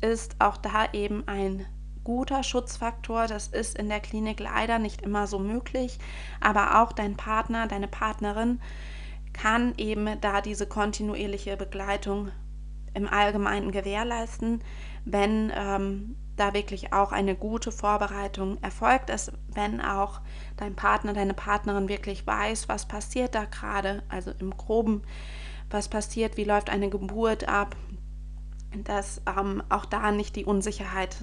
ist 0.00 0.36
auch 0.40 0.56
da 0.56 0.92
eben 0.92 1.26
ein 1.28 1.64
guter 2.04 2.42
Schutzfaktor. 2.42 3.26
Das 3.26 3.48
ist 3.48 3.78
in 3.78 3.88
der 3.88 4.00
Klinik 4.00 4.40
leider 4.40 4.78
nicht 4.78 5.02
immer 5.02 5.26
so 5.26 5.38
möglich, 5.38 5.98
aber 6.40 6.82
auch 6.82 6.92
dein 6.92 7.16
Partner, 7.16 7.68
deine 7.68 7.88
Partnerin 7.88 8.60
kann 9.32 9.74
eben 9.76 10.20
da 10.20 10.40
diese 10.40 10.66
kontinuierliche 10.66 11.56
Begleitung 11.56 12.30
im 12.94 13.08
Allgemeinen 13.08 13.72
gewährleisten, 13.72 14.62
wenn 15.04 15.52
ähm, 15.54 16.16
da 16.36 16.54
wirklich 16.54 16.92
auch 16.92 17.12
eine 17.12 17.34
gute 17.34 17.72
Vorbereitung 17.72 18.58
erfolgt 18.62 19.10
ist, 19.10 19.32
wenn 19.48 19.80
auch 19.80 20.20
dein 20.56 20.74
Partner, 20.74 21.12
deine 21.12 21.34
Partnerin 21.34 21.88
wirklich 21.88 22.26
weiß, 22.26 22.68
was 22.68 22.86
passiert 22.86 23.34
da 23.34 23.44
gerade, 23.44 24.02
also 24.08 24.32
im 24.38 24.56
groben, 24.56 25.02
was 25.70 25.88
passiert, 25.88 26.36
wie 26.36 26.44
läuft 26.44 26.70
eine 26.70 26.90
Geburt 26.90 27.48
ab, 27.48 27.76
dass 28.84 29.22
ähm, 29.26 29.62
auch 29.68 29.84
da 29.84 30.12
nicht 30.12 30.36
die 30.36 30.44
Unsicherheit 30.44 31.16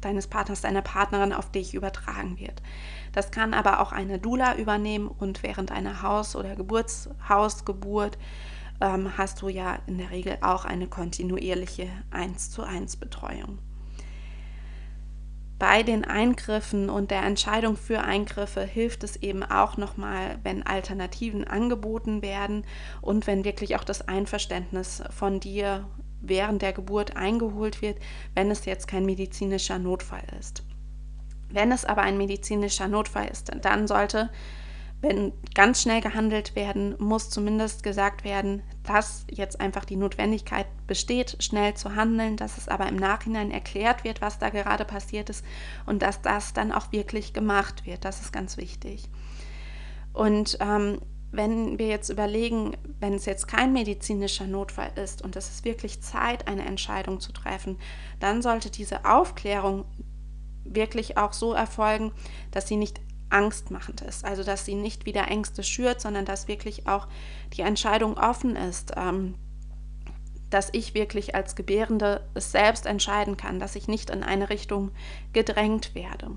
deines 0.00 0.26
Partners, 0.26 0.60
deiner 0.60 0.82
Partnerin 0.82 1.32
auf 1.32 1.50
dich 1.50 1.74
übertragen 1.74 2.38
wird. 2.38 2.62
Das 3.12 3.30
kann 3.30 3.54
aber 3.54 3.80
auch 3.80 3.92
eine 3.92 4.18
Dula 4.18 4.56
übernehmen 4.56 5.08
und 5.08 5.42
während 5.42 5.72
einer 5.72 6.02
Haus- 6.02 6.36
oder 6.36 6.56
Geburtshausgeburt 6.56 8.18
ähm, 8.80 9.16
hast 9.16 9.42
du 9.42 9.48
ja 9.48 9.78
in 9.86 9.98
der 9.98 10.10
Regel 10.10 10.38
auch 10.40 10.64
eine 10.64 10.86
kontinuierliche 10.86 11.88
1 12.10 12.50
zu 12.50 12.62
1 12.62 12.96
Betreuung. 12.96 13.58
Bei 15.58 15.82
den 15.82 16.04
Eingriffen 16.04 16.90
und 16.90 17.10
der 17.10 17.22
Entscheidung 17.22 17.78
für 17.78 18.02
Eingriffe 18.02 18.60
hilft 18.60 19.04
es 19.04 19.16
eben 19.16 19.42
auch 19.42 19.78
nochmal, 19.78 20.38
wenn 20.42 20.62
Alternativen 20.62 21.44
angeboten 21.44 22.20
werden 22.20 22.66
und 23.00 23.26
wenn 23.26 23.44
wirklich 23.44 23.76
auch 23.76 23.84
das 23.84 24.06
Einverständnis 24.06 25.02
von 25.08 25.40
dir 25.40 25.86
während 26.28 26.62
der 26.62 26.72
Geburt 26.72 27.16
eingeholt 27.16 27.82
wird, 27.82 27.98
wenn 28.34 28.50
es 28.50 28.64
jetzt 28.64 28.88
kein 28.88 29.06
medizinischer 29.06 29.78
Notfall 29.78 30.24
ist. 30.38 30.62
Wenn 31.48 31.72
es 31.72 31.84
aber 31.84 32.02
ein 32.02 32.18
medizinischer 32.18 32.88
Notfall 32.88 33.28
ist, 33.28 33.52
dann 33.62 33.86
sollte 33.86 34.30
wenn 35.02 35.32
ganz 35.54 35.82
schnell 35.82 36.00
gehandelt 36.00 36.56
werden, 36.56 36.94
muss 36.98 37.28
zumindest 37.28 37.82
gesagt 37.82 38.24
werden, 38.24 38.62
dass 38.82 39.26
jetzt 39.30 39.60
einfach 39.60 39.84
die 39.84 39.96
Notwendigkeit 39.96 40.66
besteht, 40.86 41.36
schnell 41.40 41.74
zu 41.74 41.94
handeln, 41.94 42.36
dass 42.36 42.56
es 42.56 42.68
aber 42.68 42.88
im 42.88 42.96
Nachhinein 42.96 43.50
erklärt 43.50 44.04
wird, 44.04 44.22
was 44.22 44.38
da 44.38 44.48
gerade 44.48 44.84
passiert 44.84 45.28
ist 45.28 45.44
und 45.84 46.00
dass 46.00 46.22
das 46.22 46.54
dann 46.54 46.72
auch 46.72 46.92
wirklich 46.92 47.34
gemacht 47.34 47.84
wird. 47.84 48.04
Das 48.04 48.20
ist 48.22 48.32
ganz 48.32 48.56
wichtig. 48.56 49.08
Und 50.14 50.56
ähm, 50.60 50.98
wenn 51.32 51.78
wir 51.78 51.88
jetzt 51.88 52.08
überlegen, 52.08 52.76
wenn 53.00 53.14
es 53.14 53.26
jetzt 53.26 53.46
kein 53.46 53.72
medizinischer 53.72 54.46
Notfall 54.46 54.92
ist 54.96 55.22
und 55.22 55.36
es 55.36 55.50
ist 55.50 55.64
wirklich 55.64 56.00
Zeit, 56.00 56.48
eine 56.48 56.64
Entscheidung 56.64 57.20
zu 57.20 57.32
treffen, 57.32 57.78
dann 58.20 58.42
sollte 58.42 58.70
diese 58.70 59.04
Aufklärung 59.04 59.84
wirklich 60.64 61.18
auch 61.18 61.32
so 61.32 61.52
erfolgen, 61.52 62.12
dass 62.50 62.68
sie 62.68 62.76
nicht 62.76 63.00
angstmachend 63.28 64.02
ist. 64.02 64.24
Also 64.24 64.44
dass 64.44 64.64
sie 64.64 64.74
nicht 64.74 65.06
wieder 65.06 65.28
Ängste 65.28 65.62
schürt, 65.62 66.00
sondern 66.00 66.24
dass 66.24 66.48
wirklich 66.48 66.86
auch 66.86 67.08
die 67.52 67.62
Entscheidung 67.62 68.16
offen 68.16 68.56
ist, 68.56 68.92
ähm, 68.96 69.34
dass 70.50 70.68
ich 70.72 70.94
wirklich 70.94 71.34
als 71.34 71.56
Gebärende 71.56 72.28
es 72.34 72.52
selbst 72.52 72.86
entscheiden 72.86 73.36
kann, 73.36 73.58
dass 73.58 73.74
ich 73.74 73.88
nicht 73.88 74.10
in 74.10 74.22
eine 74.22 74.48
Richtung 74.48 74.92
gedrängt 75.32 75.94
werde, 75.94 76.30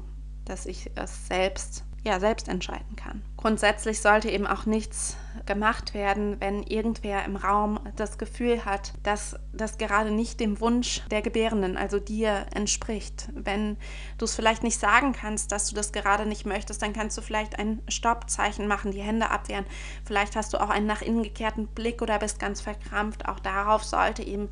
dass 0.46 0.66
ich 0.66 0.90
es 0.96 1.28
selbst 1.28 1.86
ja 2.10 2.20
selbst 2.20 2.48
entscheiden 2.48 2.96
kann. 2.96 3.22
Grundsätzlich 3.38 4.02
sollte 4.02 4.30
eben 4.30 4.46
auch 4.46 4.66
nichts 4.66 5.16
gemacht 5.46 5.94
werden, 5.94 6.38
wenn 6.40 6.64
irgendwer 6.64 7.24
im 7.24 7.36
Raum 7.36 7.80
das 7.96 8.18
Gefühl 8.18 8.66
hat, 8.66 8.94
dass 9.04 9.38
das 9.54 9.78
gerade 9.78 10.12
nicht 10.12 10.40
dem 10.40 10.60
Wunsch 10.60 11.02
der 11.10 11.22
Gebärenden, 11.22 11.78
also 11.78 12.00
dir, 12.00 12.48
entspricht. 12.54 13.30
Wenn 13.34 13.78
du 14.18 14.26
es 14.26 14.36
vielleicht 14.36 14.64
nicht 14.64 14.80
sagen 14.80 15.14
kannst, 15.14 15.52
dass 15.52 15.70
du 15.70 15.76
das 15.76 15.92
gerade 15.92 16.26
nicht 16.26 16.46
möchtest, 16.46 16.82
dann 16.82 16.94
kannst 16.94 17.18
du 17.18 17.22
vielleicht 17.22 17.58
ein 17.58 17.82
Stoppzeichen 17.88 18.68
machen, 18.68 18.92
die 18.92 19.02
Hände 19.02 19.30
abwehren. 19.30 19.66
Vielleicht 20.04 20.36
hast 20.36 20.54
du 20.54 20.62
auch 20.62 20.70
einen 20.70 20.88
nach 20.88 21.02
innen 21.02 21.24
gekehrten 21.24 21.68
Blick 21.68 22.02
oder 22.02 22.20
bist 22.20 22.40
ganz 22.40 22.60
verkrampft. 22.60 23.28
Auch 23.28 23.40
darauf 23.40 23.84
sollte 23.84 24.24
eben 24.24 24.50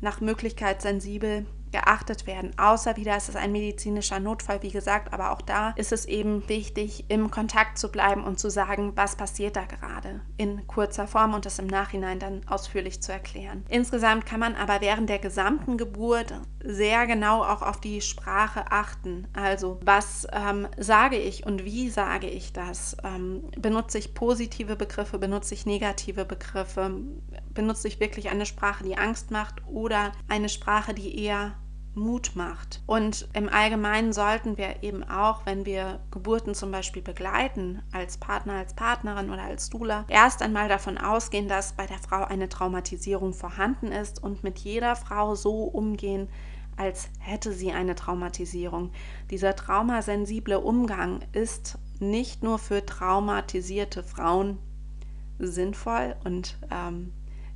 nach 0.00 0.20
Möglichkeit 0.20 0.80
sensibel 0.80 1.44
geachtet 1.72 2.26
werden. 2.26 2.52
Außer 2.58 2.96
wieder 2.96 3.16
ist 3.16 3.28
es 3.28 3.36
ein 3.36 3.52
medizinischer 3.52 4.20
Notfall, 4.20 4.62
wie 4.62 4.70
gesagt, 4.70 5.12
aber 5.12 5.32
auch 5.32 5.42
da 5.42 5.70
ist 5.76 5.92
es 5.92 6.06
eben 6.06 6.48
wichtig, 6.48 7.04
im 7.08 7.30
Kontakt 7.30 7.78
zu 7.78 7.90
bleiben 7.90 8.24
und 8.24 8.38
zu 8.38 8.50
sagen, 8.50 8.92
was 8.96 9.16
passiert 9.16 9.56
da 9.56 9.64
gerade 9.64 10.20
in 10.36 10.66
kurzer 10.66 11.06
Form 11.06 11.34
und 11.34 11.46
das 11.46 11.58
im 11.58 11.66
Nachhinein 11.66 12.18
dann 12.18 12.42
ausführlich 12.46 13.02
zu 13.02 13.12
erklären. 13.12 13.64
Insgesamt 13.68 14.26
kann 14.26 14.40
man 14.40 14.54
aber 14.54 14.80
während 14.80 15.08
der 15.08 15.18
gesamten 15.18 15.76
Geburt 15.76 16.34
sehr 16.62 17.06
genau 17.06 17.42
auch 17.42 17.62
auf 17.62 17.80
die 17.80 18.00
Sprache 18.00 18.70
achten. 18.70 19.26
Also 19.32 19.80
was 19.84 20.26
ähm, 20.32 20.68
sage 20.76 21.16
ich 21.16 21.46
und 21.46 21.64
wie 21.64 21.88
sage 21.88 22.28
ich 22.28 22.52
das? 22.52 22.96
Ähm, 23.02 23.44
benutze 23.58 23.98
ich 23.98 24.14
positive 24.14 24.76
Begriffe, 24.76 25.18
benutze 25.18 25.54
ich 25.54 25.66
negative 25.66 26.24
Begriffe? 26.24 27.00
Benutze 27.54 27.88
ich 27.88 28.00
wirklich 28.00 28.30
eine 28.30 28.46
Sprache, 28.46 28.84
die 28.84 28.96
Angst 28.96 29.30
macht 29.30 29.66
oder 29.66 30.12
eine 30.28 30.48
Sprache, 30.48 30.94
die 30.94 31.24
eher 31.24 31.54
Mut 31.94 32.32
macht. 32.34 32.82
Und 32.86 33.28
im 33.32 33.48
Allgemeinen 33.48 34.12
sollten 34.12 34.56
wir 34.56 34.82
eben 34.82 35.02
auch, 35.02 35.44
wenn 35.44 35.66
wir 35.66 36.00
Geburten 36.10 36.54
zum 36.54 36.70
Beispiel 36.70 37.02
begleiten, 37.02 37.82
als 37.92 38.16
Partner, 38.16 38.54
als 38.54 38.74
Partnerin 38.74 39.30
oder 39.30 39.42
als 39.42 39.70
Dula, 39.70 40.04
erst 40.08 40.42
einmal 40.42 40.68
davon 40.68 40.98
ausgehen, 40.98 41.48
dass 41.48 41.72
bei 41.72 41.86
der 41.86 41.98
Frau 41.98 42.24
eine 42.24 42.48
Traumatisierung 42.48 43.32
vorhanden 43.32 43.92
ist 43.92 44.22
und 44.22 44.44
mit 44.44 44.58
jeder 44.58 44.94
Frau 44.96 45.34
so 45.34 45.64
umgehen, 45.64 46.28
als 46.76 47.10
hätte 47.18 47.52
sie 47.52 47.72
eine 47.72 47.94
Traumatisierung. 47.94 48.92
Dieser 49.30 49.54
traumasensible 49.54 50.60
Umgang 50.60 51.20
ist 51.32 51.78
nicht 51.98 52.42
nur 52.42 52.58
für 52.58 52.86
traumatisierte 52.86 54.02
Frauen 54.02 54.58
sinnvoll 55.38 56.16
und 56.24 56.58
ähm, 56.70 57.12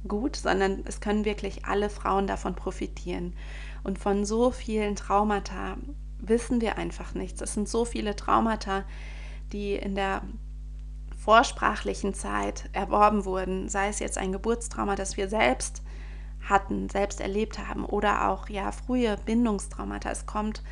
gut, 0.07 0.37
sondern 0.37 0.83
es 0.87 1.01
können 1.01 1.25
wirklich 1.25 1.64
alle 1.64 1.90
Frauen 1.90 2.27
davon 2.27 2.55
profitieren. 2.55 3.35
Und 3.83 3.99
von 3.99 4.25
so 4.25 4.51
vielen 4.51 4.97
Traumata 4.97 5.77
wissen 6.19 6.61
wir 6.61 6.79
einfach 6.79 7.14
nichts. 7.14 7.40
Es 7.40 7.55
sind 7.55 7.69
so 7.69 7.85
viele 7.85 8.17
Traumata, 8.17 8.85
die 9.53 9.75
in 9.75 9.95
der 9.95 10.23
vorsprachlichen 11.17 12.14
Zeit 12.14 12.69
erworben 12.73 13.25
wurden, 13.25 13.69
sei 13.69 13.88
es 13.88 13.99
jetzt 13.99 14.19
ein 14.19 14.33
Geburtstrauma, 14.33 14.95
das 14.95 15.17
wir 15.17 15.29
selbst 15.29 15.83
hatten, 16.43 16.90
selbst 16.90 17.21
erlebt 17.21 17.59
haben 17.59 17.85
oder 17.85 18.29
auch 18.29 18.49
ja 18.49 18.73
frühe 18.73 19.17
Bindungstraumata. 19.25 20.11
Es 20.11 20.27
kommt 20.27 20.62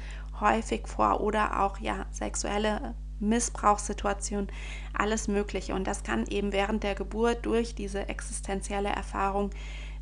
häufig 0.41 0.87
vor 0.87 1.21
oder 1.21 1.63
auch 1.63 1.79
ja 1.79 2.07
sexuelle 2.11 2.95
Missbrauchssituationen, 3.23 4.51
alles 4.93 5.29
Mögliche. 5.29 5.75
Und 5.75 5.87
das 5.87 6.03
kann 6.03 6.27
eben 6.27 6.53
während 6.53 6.83
der 6.83 6.95
Geburt 6.95 7.47
durch 7.47 7.75
diese 7.75 8.09
existenzielle 8.09 8.91
Erfahrung 8.91 9.51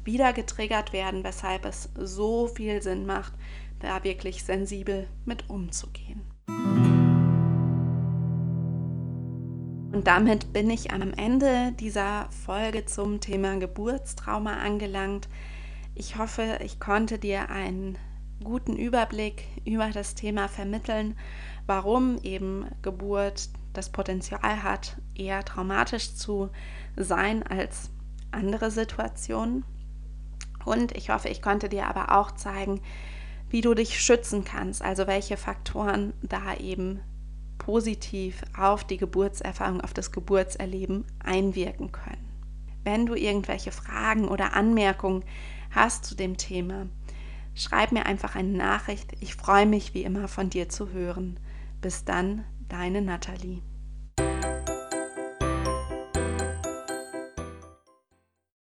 wieder 0.05 0.33
getriggert 0.33 0.93
werden, 0.93 1.23
weshalb 1.25 1.65
es 1.65 1.91
so 1.95 2.49
viel 2.49 2.83
Sinn 2.83 3.07
macht, 3.07 3.35
da 3.81 4.03
wirklich 4.05 4.45
sensibel 4.45 5.07
mit 5.25 5.49
umzugehen. 5.49 6.23
Und 9.93 10.07
damit 10.07 10.53
bin 10.53 10.71
ich 10.71 10.93
am 10.93 11.13
Ende 11.13 11.73
dieser 11.79 12.29
Folge 12.31 12.87
zum 12.87 13.21
Thema 13.21 13.59
Geburtstrauma 13.59 14.55
angelangt. 14.55 15.29
Ich 15.95 16.17
hoffe, 16.17 16.59
ich 16.65 16.81
konnte 16.81 17.19
dir 17.19 17.51
einen 17.51 17.99
guten 18.43 18.77
Überblick 18.77 19.45
über 19.65 19.91
das 19.91 20.15
Thema 20.15 20.49
vermitteln, 20.49 21.17
warum 21.67 22.19
eben 22.23 22.67
Geburt 22.83 23.51
das 23.73 23.91
Potenzial 23.91 24.63
hat, 24.63 24.97
eher 25.15 25.45
traumatisch 25.45 26.15
zu 26.15 26.51
sein 26.97 27.43
als 27.43 27.91
andere 28.31 28.71
Situationen. 28.71 29.65
Und 30.65 30.97
ich 30.97 31.11
hoffe, 31.11 31.29
ich 31.29 31.43
konnte 31.43 31.69
dir 31.69 31.87
aber 31.87 32.17
auch 32.19 32.33
zeigen, 32.33 32.81
wie 33.49 33.61
du 33.61 33.75
dich 33.75 34.01
schützen 34.01 34.45
kannst, 34.45 34.83
also 34.83 35.07
welche 35.07 35.37
Faktoren 35.37 36.13
da 36.23 36.55
eben 36.55 37.01
positiv 37.59 38.43
auf 38.57 38.85
die 38.85 38.97
Geburtserfahrung, 38.97 39.81
auf 39.81 39.93
das 39.93 40.13
Geburtserleben 40.13 41.05
einwirken 41.19 41.93
können. 41.93 42.29
Wenn 42.85 43.07
du 43.07 43.15
irgendwelche 43.15 43.73
Fragen 43.73 44.29
oder 44.29 44.55
Anmerkungen 44.55 45.25
hast 45.71 46.05
zu 46.05 46.15
dem 46.15 46.37
Thema, 46.37 46.87
schreib 47.55 47.93
mir 47.93 48.07
einfach 48.07 48.37
eine 48.37 48.57
Nachricht. 48.57 49.13
Ich 49.21 49.35
freue 49.35 49.67
mich 49.67 49.95
wie 49.95 50.05
immer 50.05 50.29
von 50.29 50.51
dir 50.51 50.69
zu 50.69 50.91
hören. 50.91 51.39
Bis 51.81 52.05
dann, 52.05 52.45
deine 52.69 53.03
Nathalie. 53.03 53.63